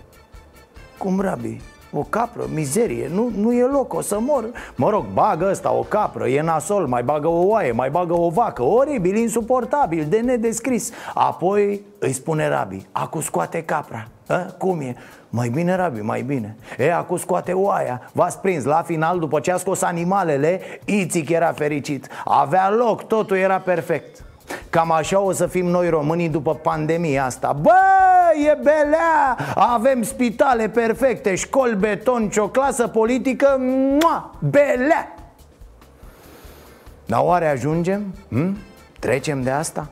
[0.98, 1.60] Cum, Rabi?
[1.94, 4.50] O capră, mizerie, nu, nu e loc, o să mor.
[4.74, 8.28] Mă rog, bagă ăsta o capră, e nasol, mai bagă o oaie, mai bagă o
[8.28, 8.62] vacă.
[8.62, 10.90] Oribil, insuportabil, de nedescris.
[11.14, 14.08] Apoi îi spune Rabi, acu scoate capra.
[14.26, 14.36] A?
[14.58, 14.96] Cum e?
[15.28, 16.56] Mai bine, Rabi, mai bine.
[16.78, 18.10] E, acu scoate oaia.
[18.12, 22.08] V-ați prins, la final, după ce a scos animalele Ițic era fericit.
[22.24, 24.24] Avea loc, totul era perfect
[24.70, 27.70] Cam așa o să fim noi românii după pandemia asta Bă,
[28.50, 29.36] e belea!
[29.54, 35.14] Avem spitale perfecte, școli beton, o clasă politică mua, Belea!
[37.06, 38.14] Dar oare ajungem?
[38.28, 38.56] Hm?
[38.98, 39.90] Trecem de asta?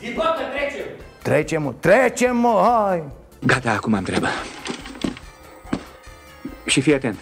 [0.00, 0.86] Din toată trecem!
[1.22, 3.02] Trecem, mă, trecem, mă, hai!
[3.46, 4.26] Gata, acum am treabă.
[6.64, 7.18] Și fii atent,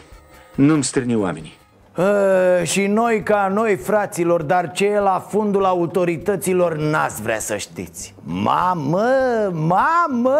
[0.54, 1.55] nu-mi strâni oamenii.
[1.96, 7.56] A, și noi ca noi, fraților, dar ce e la fundul autorităților n-ați vrea să
[7.56, 8.14] știți.
[8.22, 9.08] Mamă,
[9.52, 10.38] mamă!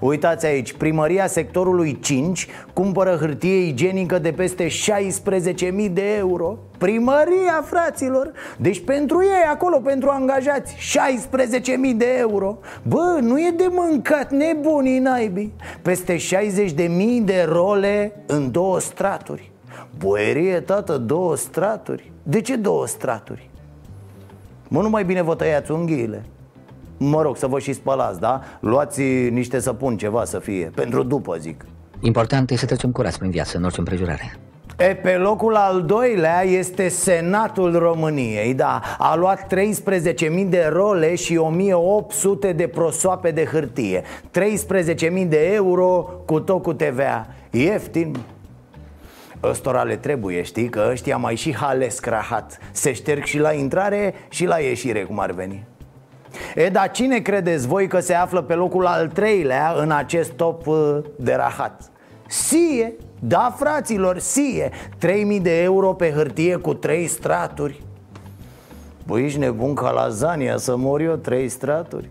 [0.00, 4.72] Uitați aici, primăria sectorului 5 cumpără hârtie igienică de peste 16.000
[5.92, 6.58] de euro.
[6.78, 8.32] Primăria, fraților!
[8.56, 12.58] Deci pentru ei, acolo, pentru angajați 16.000 de euro.
[12.82, 15.52] Bă, nu e de mâncat, nebunii naibii!
[15.82, 16.86] Peste 60.000
[17.24, 19.49] de role în două straturi
[20.00, 22.12] Boierie, tată, două straturi?
[22.22, 23.50] De ce două straturi?
[24.68, 26.24] Mă, nu mai bine vă tăiați unghiile.
[26.96, 28.40] Mă rog, să vă și spălați, da?
[28.60, 31.64] Luați niște săpun, ceva să fie Pentru după, zic.
[32.00, 34.38] Important e să trecem curați prin viață, în orice împrejurare.
[34.78, 38.80] E, pe locul al doilea este Senatul României, da?
[38.98, 41.38] A luat 13.000 de role și
[42.50, 44.02] 1.800 de prosoape de hârtie.
[44.02, 48.16] 13.000 de euro cu tot cu TVA Ieftin,
[49.42, 54.14] Ăstora le trebuie, știi, că ăștia mai și halesc rahat Se șterg și la intrare
[54.28, 55.64] și la ieșire, cum ar veni.
[56.54, 60.66] E, dar cine credeți voi că se află pe locul al treilea în acest top
[60.66, 61.90] uh, de rahat?
[62.26, 64.70] Sie, da fraților, Sie.
[64.98, 67.82] 3000 de euro pe hârtie cu 3 straturi.
[69.06, 72.08] Băi, ești nebun ca lasagna să mor eu 3 straturi?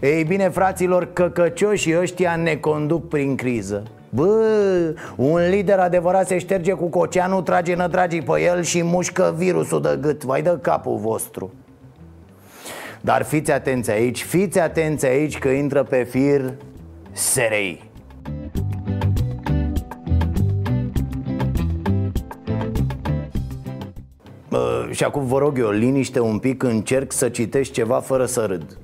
[0.00, 3.82] Ei bine, fraților, căcăcioșii ăștia ne conduc prin criză
[4.16, 9.82] Bă, un lider adevărat se șterge cu coceanul, trage nădragii pe el și mușcă virusul
[9.82, 10.24] de gât.
[10.24, 11.52] Vai de capul vostru.
[13.00, 16.54] Dar fiți atenți aici, fiți atenți aici că intră pe fir
[17.12, 17.90] SRI
[24.48, 28.44] Bă, și acum vă rog eu, liniște un pic, încerc să citești ceva fără să
[28.44, 28.78] râd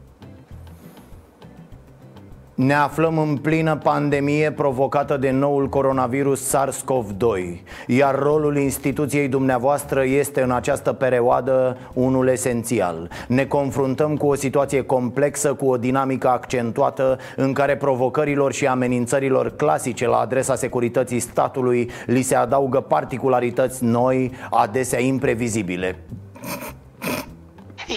[2.62, 10.42] ne aflăm în plină pandemie provocată de noul coronavirus SARS-CoV-2 Iar rolul instituției dumneavoastră este
[10.42, 13.10] în această perioadă unul esențial.
[13.28, 19.56] Ne confruntăm cu o situație complexă, cu o dinamică accentuată În care provocărilor și amenințărilor
[19.56, 25.98] clasice la adresa securității statului Li se adaugă particularități noi, adesea imprevizibile.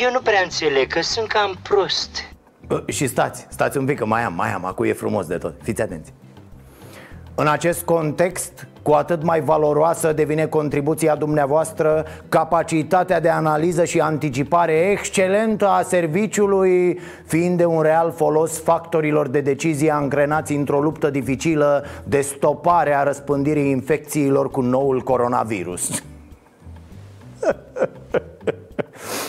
[0.01, 2.34] Eu nu prea înțeleg, că sunt cam prost
[2.87, 5.53] și stați, stați un pic, că mai am, mai am, acum e frumos de tot.
[5.61, 6.13] Fiți atenți.
[7.35, 14.73] În acest context, cu atât mai valoroasă devine contribuția dumneavoastră Capacitatea de analiză și anticipare
[14.73, 21.85] excelentă a serviciului Fiind de un real folos factorilor de decizie angrenați într-o luptă dificilă
[22.03, 25.89] De stopare a răspândirii infecțiilor cu noul coronavirus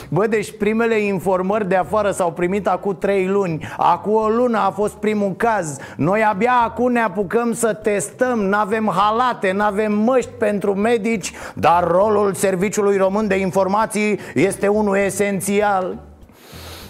[0.09, 3.66] Bă, deci primele informări de afară s-au primit acum trei luni.
[3.77, 5.79] Acum o lună a fost primul caz.
[5.97, 8.38] Noi abia acum ne apucăm să testăm.
[8.38, 15.99] N-avem halate, n-avem măști pentru medici Dar rolul Serviciului Român de Informații este unul esențial.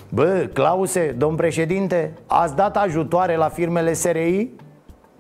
[0.09, 4.51] Bă, Clause, domn președinte, ați dat ajutoare la firmele SRI?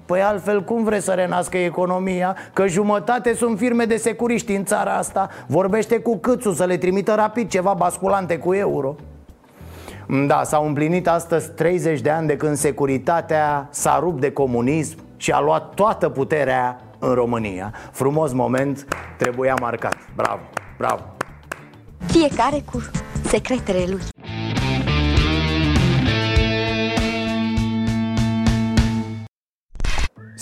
[0.06, 2.36] Păi altfel cum vreți să renască economia?
[2.52, 5.28] Că jumătate sunt firme de securiști în țara asta.
[5.46, 8.94] Vorbește cu câțu să le trimită rapid ceva basculante cu euro.
[10.26, 15.30] Da, s-au împlinit astăzi 30 de ani de când securitatea s-a rupt de comunism și
[15.30, 17.72] a luat toată puterea în România.
[17.92, 19.96] Frumos moment, trebuia marcat.
[20.16, 20.40] Bravo,
[20.78, 21.02] bravo.
[22.06, 22.82] Fiecare cu
[23.24, 24.00] secretele lui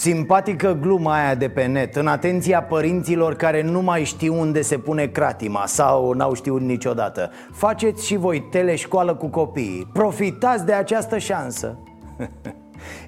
[0.05, 4.79] Simpatică gluma aia de pe net În atenția părinților care nu mai știu unde se
[4.79, 7.31] pune cratima Sau n-au știut niciodată.
[7.53, 9.89] Faceți și voi teleșcoală cu copiii.
[9.93, 11.79] Profitați de această șansă.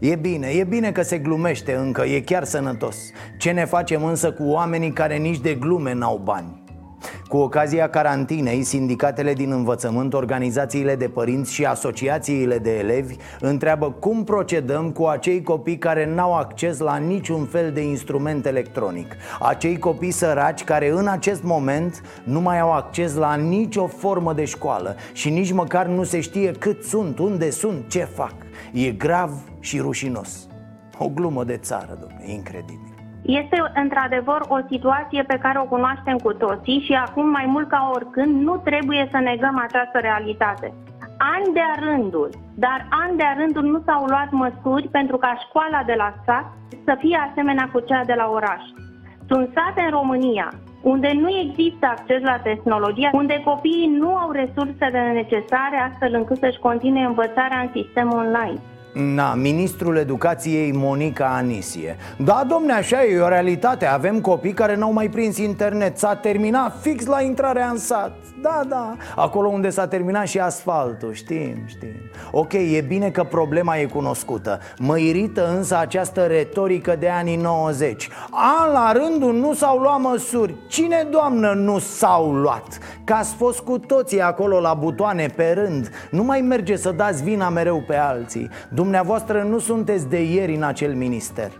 [0.01, 2.97] E bine, e bine că se glumește încă, e chiar sănătos.
[3.39, 6.65] Ce ne facem însă cu oamenii care nici de glume n-au bani?
[7.29, 14.25] Cu ocazia carantinei, sindicatele din învățământ, organizațiile de părinți și asociațiile de elevi întreabă cum
[14.25, 19.17] procedăm cu acei copii care n-au acces la niciun fel de instrument electronic.
[19.41, 24.45] Acei copii săraci care în acest moment nu mai au acces la nicio formă de
[24.45, 28.35] școală Și nici măcar nu se știe cât sunt, unde sunt, ce fac.
[28.73, 29.31] E grav
[29.61, 30.47] și rușinos.
[30.99, 32.86] O glumă de țară, domnule, incredibil
[33.27, 37.91] este într-adevăr o situație pe care o cunoaștem cu toții și acum mai mult ca
[37.95, 40.75] oricând nu trebuie să negăm această realitate.
[41.35, 45.95] Ani de rândul, dar ani de rândul nu s-au luat măsuri pentru ca școala de
[45.97, 46.47] la sat
[46.85, 48.63] să fie asemenea cu cea de la oraș.
[49.29, 50.49] Sunt sate în România
[50.83, 56.59] unde nu există acces la tehnologie, unde copiii nu au resursele necesare astfel încât să-și
[56.59, 58.61] continue învățarea în sistem online.
[58.99, 61.97] Na, ministrul educației Monica Anisie.
[62.19, 63.87] Da, domne, așa e o realitate.
[63.87, 65.99] Avem copii care n-au mai prins internet.
[65.99, 68.17] S-a terminat fix la intrarea în sat.
[68.43, 71.13] Da, da, acolo unde s-a terminat și asfaltul.
[71.13, 71.95] Știm, știm.
[72.31, 74.61] Ok, e bine că problema e cunoscută.
[74.79, 80.55] Mă irită însă această retorică de anii 90 An la rândul nu s-au luat măsuri.
[80.69, 82.79] Cine, doamnă, nu s-au luat?
[83.05, 85.91] Că ați fost cu toții acolo la butoane pe rând.
[86.11, 88.51] Nu mai merge să dați vina mereu pe alții
[88.87, 91.51] Dumneavoastră nu sunteți de ieri în acel minister.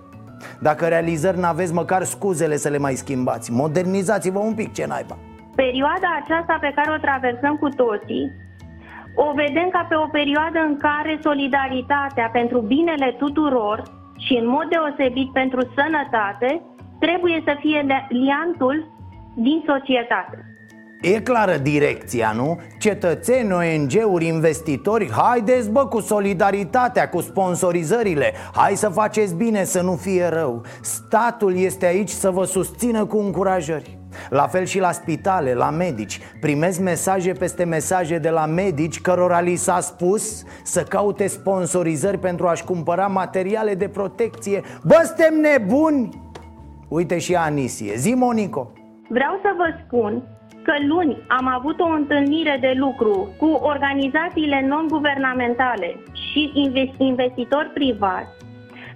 [0.61, 3.53] Dacă realizări n-aveți măcar scuzele să le mai schimbați.
[3.53, 5.17] Modernizați-vă un pic, ce naiba.
[5.55, 8.25] Perioada aceasta pe care o traversăm cu toții
[9.15, 13.83] o vedem ca pe o perioadă în care solidaritatea pentru binele tuturor
[14.25, 16.51] și în mod deosebit pentru sănătate
[16.99, 18.77] trebuie să fie liantul
[19.35, 20.56] din societate.
[21.01, 22.61] E clară direcția, nu?
[22.79, 28.33] Cetățeni, ONG-uri, investitori Haideți bă cu solidaritatea, cu sponsorizările.
[28.55, 30.63] Hai să faceți bine, să nu fie rău.
[30.81, 33.99] Statul este aici să vă susțină cu încurajări.
[34.29, 36.21] La fel și la spitale, la medici.
[36.41, 42.47] Primesc mesaje peste mesaje de la medici Cărora li s-a spus să caute sponsorizări pentru
[42.47, 44.63] a-și cumpăra materiale de protecție.
[44.85, 46.09] Bă, suntem nebuni!
[46.89, 48.73] Uite și Anisie, zi Monico.
[49.09, 50.36] Vreau să vă spun
[50.67, 56.43] că luni am avut o întâlnire de lucru cu organizațiile non-guvernamentale și
[56.99, 58.35] investitori privați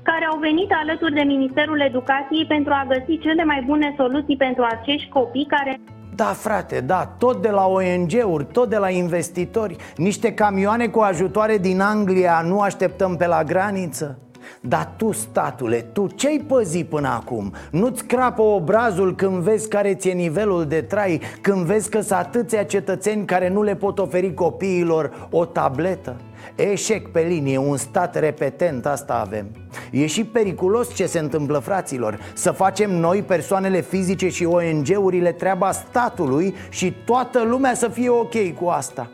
[0.02, 4.62] care au venit alături de Ministerul Educației pentru a găsi cele mai bune soluții pentru
[4.62, 5.80] acești copii care
[6.14, 11.58] da, frate, da, tot de la ONG-uri, tot de la investitori Niște camioane cu ajutoare
[11.58, 14.18] din Anglia nu așteptăm pe la graniță?
[14.60, 17.52] Dar tu, statule, tu ce-ai păzit până acum?
[17.70, 22.62] Nu-ți crapă obrazul când vezi care ți-e nivelul de trai Când vezi că sunt atâția
[22.62, 26.16] cetățeni care nu le pot oferi copiilor o tabletă?
[26.54, 29.46] Eșec pe linie, un stat repetent, asta avem
[29.90, 35.72] E și periculos ce se întâmplă, fraților Să facem noi, persoanele fizice și ONG-urile, treaba
[35.72, 39.10] statului Și toată lumea să fie ok cu asta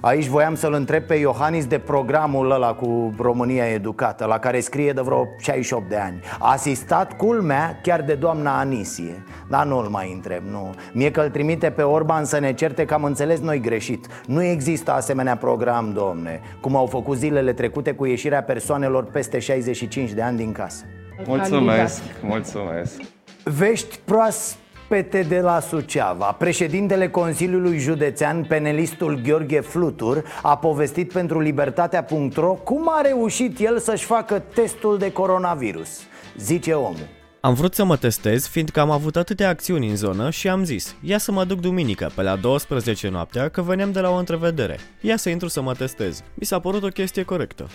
[0.00, 4.92] Aici voiam să-l întreb pe Iohannis de programul ăla cu România Educată La care scrie
[4.92, 6.20] de vreo 68 de ani.
[6.38, 9.24] Asistat culmea chiar de doamna Anisie.
[9.48, 10.74] Dar nu-l mai întreb, nu.
[10.92, 14.06] Mie că-l trimite pe Orban să ne certe că am înțeles noi greșit.
[14.26, 20.10] Nu există asemenea program, domne Cum au făcut zilele trecute cu ieșirea persoanelor peste 65
[20.10, 20.84] de ani din casă.
[21.26, 23.00] Mulțumesc, mulțumesc.
[23.44, 31.40] Vești proaspete Pete de la Suceava Președintele Consiliului Județean, penelistul Gheorghe Flutur A povestit pentru
[31.40, 35.88] Libertatea.ro cum a reușit el să-și facă testul de coronavirus
[36.36, 40.48] Zice omul am vrut să mă testez, fiindcă am avut atâtea acțiuni în zonă și
[40.48, 44.10] am zis, ia să mă duc duminică, pe la 12 noaptea, că veneam de la
[44.10, 44.78] o întrevedere.
[45.00, 46.22] Ia să intru să mă testez.
[46.34, 47.68] Mi s-a părut o chestie corectă.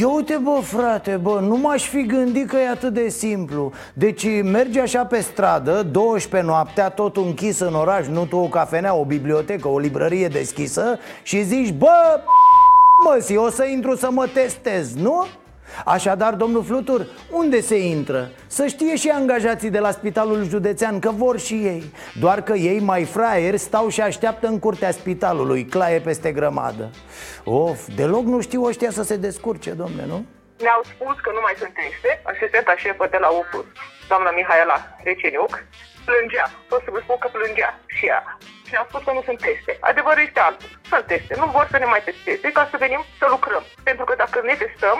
[0.00, 4.26] Ia uite bă frate, bă, nu m-aș fi gândit că e atât de simplu Deci
[4.42, 9.04] mergi așa pe stradă, 12 noaptea, tot închis în oraș Nu tu o cafenea, o
[9.04, 12.20] bibliotecă, o librărie deschisă Și zici, bă,
[13.04, 15.26] mă, o să intru să mă testez, nu?
[15.84, 18.30] Așadar, domnul Flutur, unde se intră?
[18.46, 22.80] Să știe și angajații de la spitalul județean că vor și ei Doar că ei,
[22.80, 26.90] mai fraieri, stau și așteaptă în curtea spitalului, claie peste grămadă
[27.44, 30.24] Of, deloc nu știu ăștia să se descurce, domne, nu?
[30.58, 33.66] Ne-au spus că nu mai sunt teste, asistenta șefă de la UPUS,
[34.08, 35.52] doamna Mihaela Receniuc,
[36.10, 38.22] plângea, pot să vă spun că plângea și ea.
[38.68, 39.72] Și a spus că nu sunt teste.
[39.90, 40.70] Adevărul este altul.
[40.90, 41.32] Sunt teste.
[41.40, 43.64] Nu vor să ne mai testeze ca să venim să lucrăm.
[43.88, 44.98] Pentru că dacă ne testăm,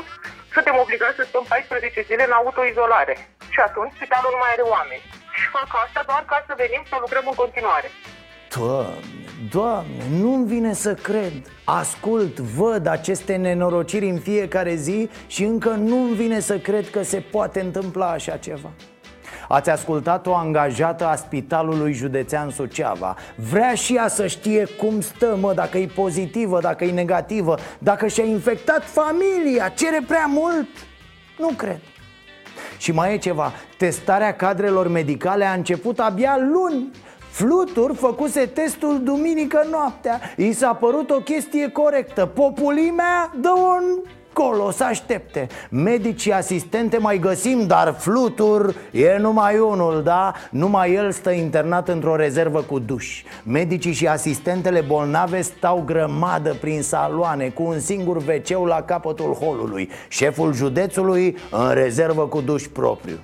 [0.55, 3.15] suntem obligați să stăm 14 zile în autoizolare.
[3.55, 5.05] Și atunci spitalul nu mai are oameni.
[5.39, 7.89] Și fac asta doar ca să venim să lucrăm în continuare.
[8.57, 9.25] Doamne,
[9.57, 11.35] Doamne, nu-mi vine să cred
[11.65, 17.21] Ascult, văd aceste nenorociri în fiecare zi Și încă nu-mi vine să cred că se
[17.21, 18.71] poate întâmpla așa ceva
[19.53, 23.17] Ați ascultat o angajată a Spitalului Județean Suceava.
[23.51, 28.07] Vrea și ea să știe cum stă, mă, dacă e pozitivă, dacă e negativă Dacă
[28.07, 30.69] și-a infectat familia, cere prea mult?
[31.39, 31.81] Nu cred.
[32.79, 36.91] Și mai e ceva, testarea cadrelor medicale a început abia luni.
[37.31, 40.21] Flutur făcuse testul duminică noaptea.
[40.37, 42.27] I s-a părut o chestie corectă.
[42.27, 49.59] Populimea dă un colo să aștepte Medici și asistente mai găsim, dar flutur e numai
[49.59, 50.33] unul, da?
[50.51, 56.83] Numai el stă internat într-o rezervă cu duș Medicii și asistentele bolnave stau grămadă prin
[56.83, 63.19] saloane Cu un singur wc la capătul holului Șeful județului în rezervă cu duș propriu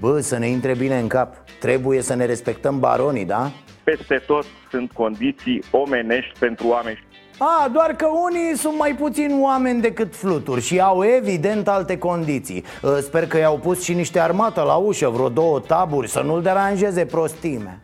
[0.00, 3.50] Bă, să ne intre bine în cap Trebuie să ne respectăm baronii, da?
[3.84, 7.05] Peste tot sunt condiții omenești pentru oameni.
[7.38, 12.64] A, doar că unii sunt mai puțin oameni decât fluturi și au evident alte condiții.
[12.84, 16.42] Ă, Sper că i-au pus și niște armată la ușă, vreo două taburi, să nu-l
[16.42, 17.80] deranjeze prostime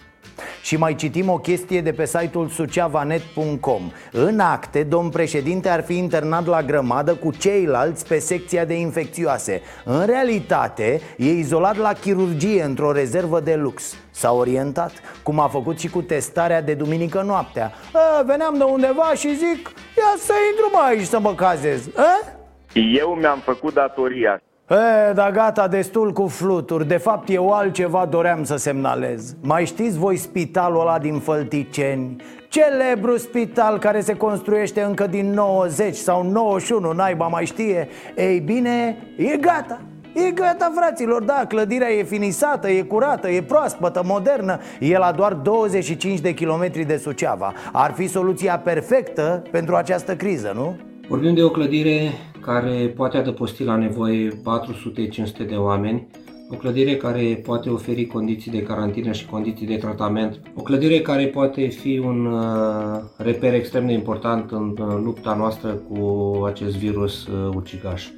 [0.63, 5.97] și mai citim o chestie de pe site-ul suceavanet.com În acte, domn președinte ar fi
[5.97, 9.63] internat la grămadă cu ceilalți pe secția de infecțioase.
[9.85, 13.97] În realitate, e izolat la chirurgie într-o rezervă de lux.
[14.11, 17.73] S-a orientat, cum a făcut și cu testarea de duminică noaptea.
[17.93, 22.41] A, Veneam de undeva și zic, ia să intru mai aici să mă cazez a?
[22.75, 26.89] Eu mi-am făcut datoria E, da gata, destul cu fluturi.
[26.89, 29.37] De fapt eu altceva doream să semnalez.
[29.41, 32.17] Mai știți voi spitalul ăla din Fălticeni?
[32.49, 37.89] Celebru spital care se construiește încă din 90 sau 91, naiba mai știe.
[38.17, 39.81] Ei bine, e gata.
[40.15, 44.59] E gata, fraților, da, clădirea e finisată, e curată, e proaspătă, modernă.
[44.81, 47.53] E la doar 25 de kilometri de Suceava.
[47.73, 50.77] Ar fi soluția perfectă pentru această criză, nu?
[51.09, 52.13] Vorbim de o clădire
[52.45, 56.07] care poate adăposti la nevoie 400-500 de oameni,
[56.51, 61.27] o clădire care poate oferi condiții de carantină și condiții de tratament, o clădire care
[61.27, 67.27] poate fi un uh, reper extrem de important în uh, lupta noastră cu acest virus
[67.27, 68.09] uh, ucigaș.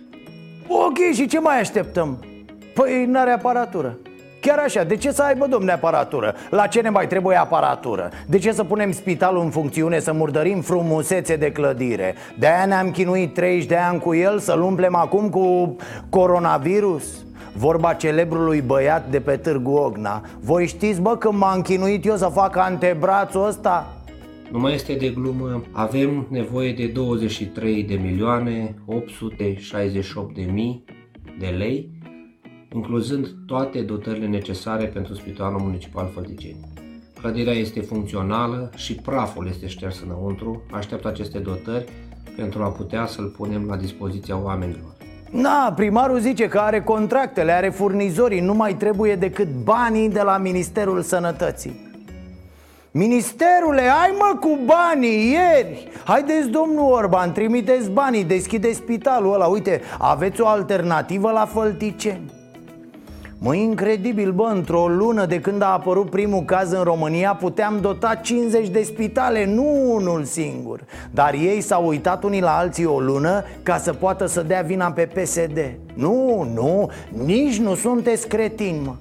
[0.69, 2.25] Ok, și ce mai așteptăm?
[2.75, 3.99] Păi n-are aparatură
[4.47, 6.35] Chiar așa, de ce să aibă domne aparatură?
[6.51, 8.11] La ce ne mai trebuie aparatură?
[8.27, 12.15] De ce să punem spitalul în funcțiune, să murdărim frumusețe de clădire?
[12.39, 15.77] De-aia ne-am chinuit 30 de ani cu el, să-l umplem acum cu
[16.09, 17.25] coronavirus?
[17.57, 22.27] Vorba celebrului băiat de pe Târgu Ogna Voi știți, bă, când m-am chinuit eu să
[22.33, 24.03] fac antebrațul ăsta?
[24.51, 30.85] Nu mai este de glumă, avem nevoie de 23 de milioane 868 de mii
[31.39, 31.89] de lei
[32.75, 36.73] incluzând toate dotările necesare pentru Spitalul Municipal Fălticeni.
[37.21, 40.63] Clădirea este funcțională și praful este șters înăuntru.
[40.71, 41.89] Aștept aceste dotări
[42.37, 44.93] pentru a putea să-l punem la dispoziția oamenilor.
[45.31, 50.39] Na, primarul zice că are contractele, are furnizorii, nu mai trebuie decât banii de la
[50.39, 51.93] Ministerul Sănătății.
[52.91, 59.81] Ministerule, hai mă cu banii ieri Haideți domnul Orban, trimiteți banii, deschideți spitalul ăla Uite,
[59.99, 62.34] aveți o alternativă la Fălticeni
[63.45, 68.15] Mă, incredibil, bă, într-o lună de când a apărut primul caz în România Puteam dota
[68.15, 70.85] 50 de spitale, nu unul singur.
[71.11, 74.93] Dar ei s-au uitat unii la alții o lună ca să poată să dea vina
[74.93, 75.59] pe PSD
[75.95, 76.91] Nu, nu,
[77.25, 78.95] nici nu sunteți cretini, mă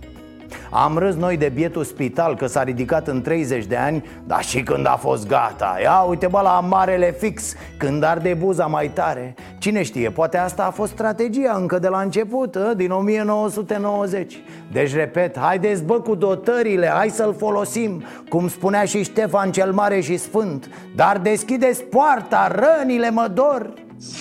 [0.69, 4.63] am râs noi de bietul spital că s-a ridicat în 30 de ani Dar și
[4.63, 5.77] când a fost gata.
[5.81, 9.35] Ia uite bă la marele fix Când arde buza mai tare.
[9.57, 12.73] Cine știe, poate asta a fost strategia încă de la început ă?
[12.75, 14.41] Din 1990
[14.71, 18.03] Deci repet, haideți bă cu dotările Hai să-l folosim.
[18.29, 23.73] Cum spunea și Ștefan cel Mare și Sfânt Dar deschideți poarta, rănile mă dor.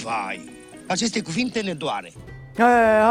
[0.02, 0.50] Vai,
[0.86, 2.12] aceste cuvinte ne doare.
[2.58, 2.62] E,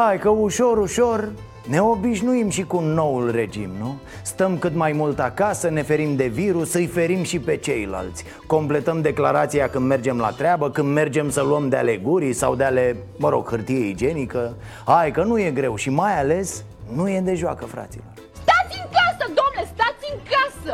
[0.05, 1.32] hai că ușor, ușor
[1.72, 3.99] ne obișnuim și cu noul regim, nu?
[4.22, 9.01] Stăm cât mai mult acasă, ne ferim de virus, să-i ferim și pe ceilalți Completăm
[9.01, 12.86] declarația când mergem la treabă, când mergem să luăm de ale gurii sau de ale,
[13.24, 14.55] mă rog, hârtie igienică
[14.86, 16.63] Hai că nu e greu și mai ales
[16.97, 18.11] nu e de joacă, fraților
[18.41, 20.74] Stați în casă, domnule, stați în casă!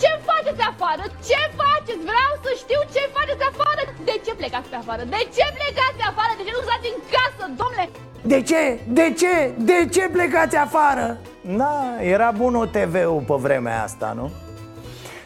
[0.00, 1.04] Ce faceți afară?
[1.28, 2.02] Ce faceți?
[2.10, 3.82] Vreau să știu ce faceți afară!
[4.08, 5.02] De ce plecați pe afară?
[5.14, 6.32] De ce plecați pe afară?
[6.38, 7.86] De ce nu stați în casă, domnule?
[8.22, 8.78] De ce?
[8.88, 9.50] De ce?
[9.58, 11.18] De ce plecați afară?
[11.40, 14.30] Na, era bun o TV-ul pe vremea asta, nu?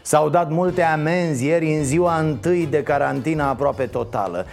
[0.06, 4.46] S-au dat multe amenzi ieri în ziua întâi de carantină aproape totală.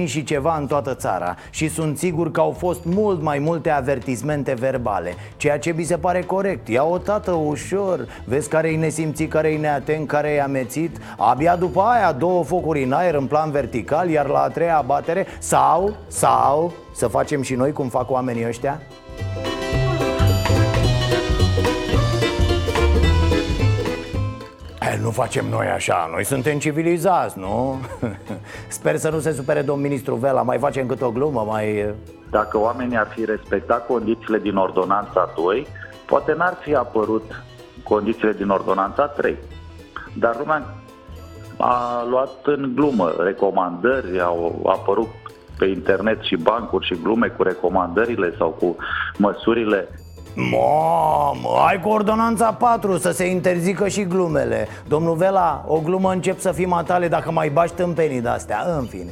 [0.00, 1.36] 5.000 și ceva în toată țara.
[1.50, 5.14] Și sunt sigur că au fost mult mai multe avertismente verbale.
[5.36, 6.68] Ceea ce mi se pare corect.
[6.68, 8.06] Ia o tată ușor.
[8.24, 10.96] Vezi care-i nesimțit, care-i neatent, care-i amețit?
[11.16, 15.26] Abia după aia două focuri în aer în plan vertical Iar la a treia batere
[15.38, 18.80] Sau, sau, să facem și noi cum fac oamenii ăștia?
[25.02, 27.80] Nu facem noi așa, noi suntem civilizați, nu?
[28.68, 31.94] Sper să nu se supere domn ministru Vela, mai facem cât o glumă, mai...
[32.30, 35.66] Dacă oamenii ar fi respectat condițiile din ordonanța 2,
[36.06, 37.44] poate n-ar fi apărut
[37.82, 39.36] condițiile din ordonanța 3.
[40.14, 40.74] Dar lumea
[41.58, 45.08] a luat în glumă recomandări, au apărut
[45.58, 48.76] pe internet și bancuri și glume cu recomandările sau cu
[49.16, 49.88] măsurile
[50.38, 56.40] Mamă, ai cu ordonanța 4 să se interzică și glumele Domnul Vela, o glumă încep
[56.40, 59.10] să fii matale dacă mai bași tâmpenii de-astea, în fine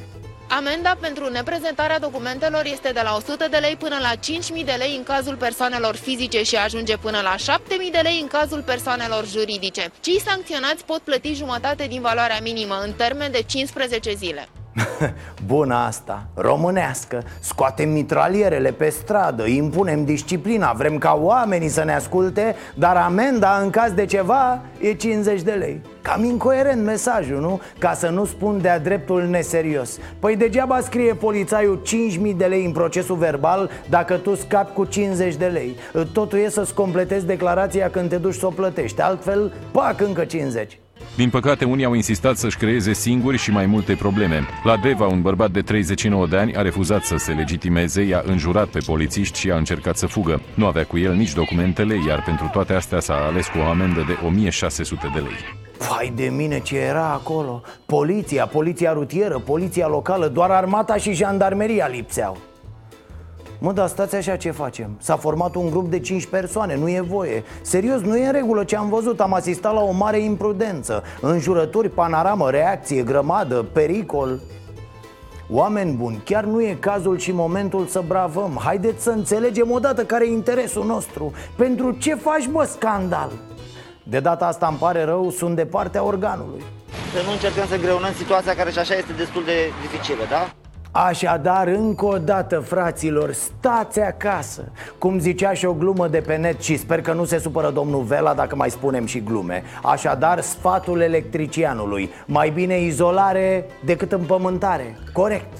[0.49, 4.13] Amenda pentru neprezentarea documentelor este de la 100 de lei până la
[4.59, 8.27] 5.000 de lei în cazul persoanelor fizice și ajunge până la 7.000 de lei în
[8.27, 9.93] cazul persoanelor juridice.
[10.01, 14.49] Cei sancționați pot plăti jumătate din valoarea minimă în termen de 15 zile.
[15.47, 17.23] Bună asta, românească.
[17.41, 23.71] Scoatem mitralierele pe stradă Impunem disciplina Vrem ca oamenii să ne asculte Dar amenda în
[23.71, 25.81] caz de ceva e 50 de lei.
[26.03, 27.61] Cam incoerent mesajul, nu?
[27.79, 29.99] Ca să nu spun de-a dreptul neserios.
[30.19, 31.83] Păi degeaba scrie polițaiul
[32.27, 35.77] 5.000 de lei în procesul verbal Dacă tu scapi cu 50 de lei.
[36.13, 39.01] Totul e să-ți completezi declarația când te duci să o plătești.
[39.01, 40.79] Altfel, pac încă 50
[41.17, 44.47] din păcate, unii au insistat să-și creeze singuri și mai multe probleme.
[44.65, 48.69] La Deva, un bărbat de 39 de ani a refuzat să se legitimeze, i-a înjurat
[48.69, 50.41] pe polițiști și a încercat să fugă.
[50.55, 54.05] Nu avea cu el nici documentele, iar pentru toate astea s-a ales cu o amendă
[54.07, 55.63] de 1600 de lei.
[55.79, 61.87] Vai de mine ce era acolo Poliția, poliția rutieră, poliția locală Doar armata și jandarmeria
[61.87, 62.39] lipseau
[63.59, 64.97] Mă, dar stați așa ce facem?
[64.99, 67.43] S-a format un grup de 5 persoane, nu e voie.
[67.63, 69.21] Serios, nu e în regulă ce am văzut.
[69.21, 71.03] Am asistat la o mare imprudență.
[71.21, 74.41] Înjurături, panoramă, reacție, grămadă, pericol.
[75.51, 78.61] Oameni buni, chiar nu e cazul și momentul să bravăm.
[78.65, 81.33] Haideți să înțelegem odată care e interesul nostru.
[81.57, 83.33] Pentru ce faci, bă, scandal?
[84.03, 86.63] De data asta îmi pare rău, sunt de partea organului.
[87.15, 90.64] Să nu încercăm să greunăm situația care și așa este destul de dificilă, da?
[90.97, 94.65] Așadar, încă o dată, fraților, stați acasă.
[94.99, 98.03] Cum zicea și o glumă de pe net și sper că nu se supără domnul
[98.03, 99.63] Vela dacă mai spunem și glume.
[99.83, 102.11] Așadar, sfatul electricianului.
[102.27, 104.99] Mai bine izolare decât împământare.
[105.13, 105.53] Corect.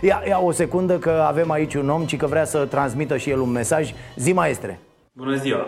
[0.00, 3.30] Ia, ia o secundă că avem aici un om, ci că vrea să transmită și
[3.30, 3.92] el un mesaj.
[4.16, 4.78] Zi, maestre.
[5.12, 5.66] Bună ziua!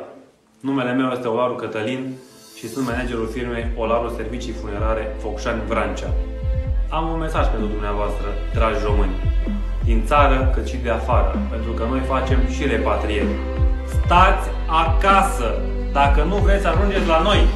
[0.60, 2.14] Numele meu este Olaru Cătălin
[2.56, 6.10] și sunt managerul firmei Olaru Servicii Funerare Focșani Vrancea.
[6.88, 9.14] Am un mesaj pentru dumneavoastră, dragi români,
[9.84, 13.28] din țară cât și de afară, pentru că noi facem și repatrieri.
[14.04, 15.54] Stați acasă
[15.92, 17.46] dacă nu vreți să ajungeți la noi!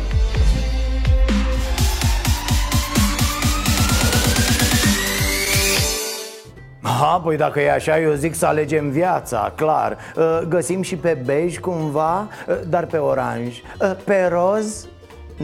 [6.83, 11.19] Ha, păi dacă e așa, eu zic să alegem viața, clar ă, Găsim și pe
[11.25, 14.89] bej cumva, ă, dar pe oranj ă, Pe roz?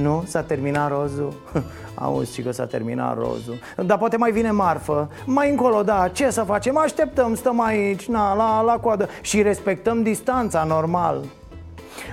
[0.02, 0.24] Nu?
[0.26, 1.32] S-a terminat rozul?
[1.94, 3.58] Auzi și că s-a terminat rozul.
[3.76, 5.10] Dar poate mai vine marfă.
[5.24, 6.76] Mai încolo, da, ce să facem?
[6.76, 9.08] Așteptăm, stăm aici, na, la, la coadă.
[9.20, 11.24] Și respectăm distanța, normal.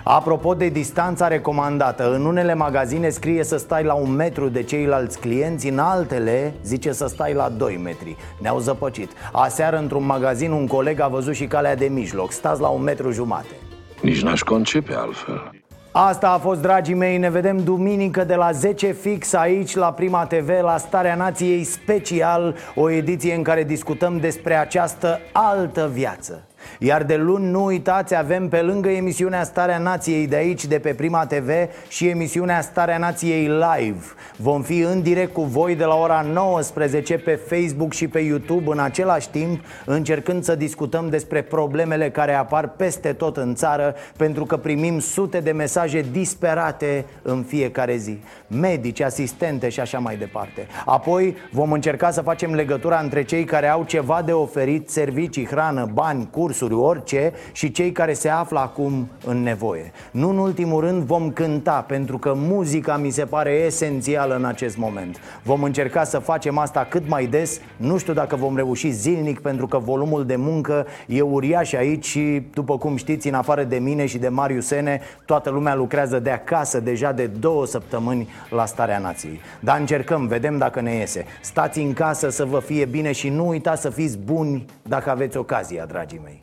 [0.03, 5.19] Apropo de distanța recomandată În unele magazine scrie să stai la un metru de ceilalți
[5.19, 8.15] clienți În altele zice să stai la 2 metri.
[8.41, 9.11] Ne-au zăpăcit.
[9.31, 12.31] Aseară într-un magazin un coleg a văzut și calea de mijloc.
[12.31, 13.55] Stați la un metru jumate.
[14.01, 15.51] Nici n-aș concepe altfel
[15.95, 20.25] Asta a fost, dragii mei, ne vedem duminică de la 10 fix aici la Prima
[20.25, 26.43] TV la Starea Nației Special O ediție în care discutăm despre această altă viață
[26.79, 30.93] iar de luni, nu uitați, avem pe lângă emisiunea Starea Nației de aici, de pe
[30.93, 31.49] Prima TV
[31.87, 34.03] Și emisiunea Starea Nației Live.
[34.37, 38.71] Vom fi în direct cu voi de la ora 19 pe Facebook și pe YouTube
[38.71, 44.45] În același timp, încercând să discutăm despre problemele care apar peste tot în țară Pentru
[44.45, 48.19] că primim sute de mesaje disperate în fiecare zi.
[48.47, 50.67] Medici, asistente și așa mai departe.
[50.85, 55.89] Apoi vom încerca să facem legătura între cei care au ceva de oferit Servicii, hrană,
[55.93, 59.91] bani, curs cursuri, orice Și cei care se află acum în nevoie.
[60.11, 64.77] Nu în ultimul rând vom cânta Pentru că muzica mi se pare esențială în acest
[64.77, 65.17] moment.
[65.43, 67.59] Vom încerca să facem asta cât mai des.
[67.77, 72.41] Nu știu dacă vom reuși zilnic Pentru că volumul de muncă e uriaș aici Și
[72.53, 76.29] după cum știți, în afară de mine și de Marius Sene Toată lumea lucrează de
[76.29, 79.39] acasă deja de două săptămâni la starea nației.
[79.59, 81.25] Dar încercăm, vedem dacă ne iese.
[81.41, 85.37] Stați în casă să vă fie bine și nu uitați să fiți buni dacă aveți
[85.37, 86.42] ocazia, dragii mei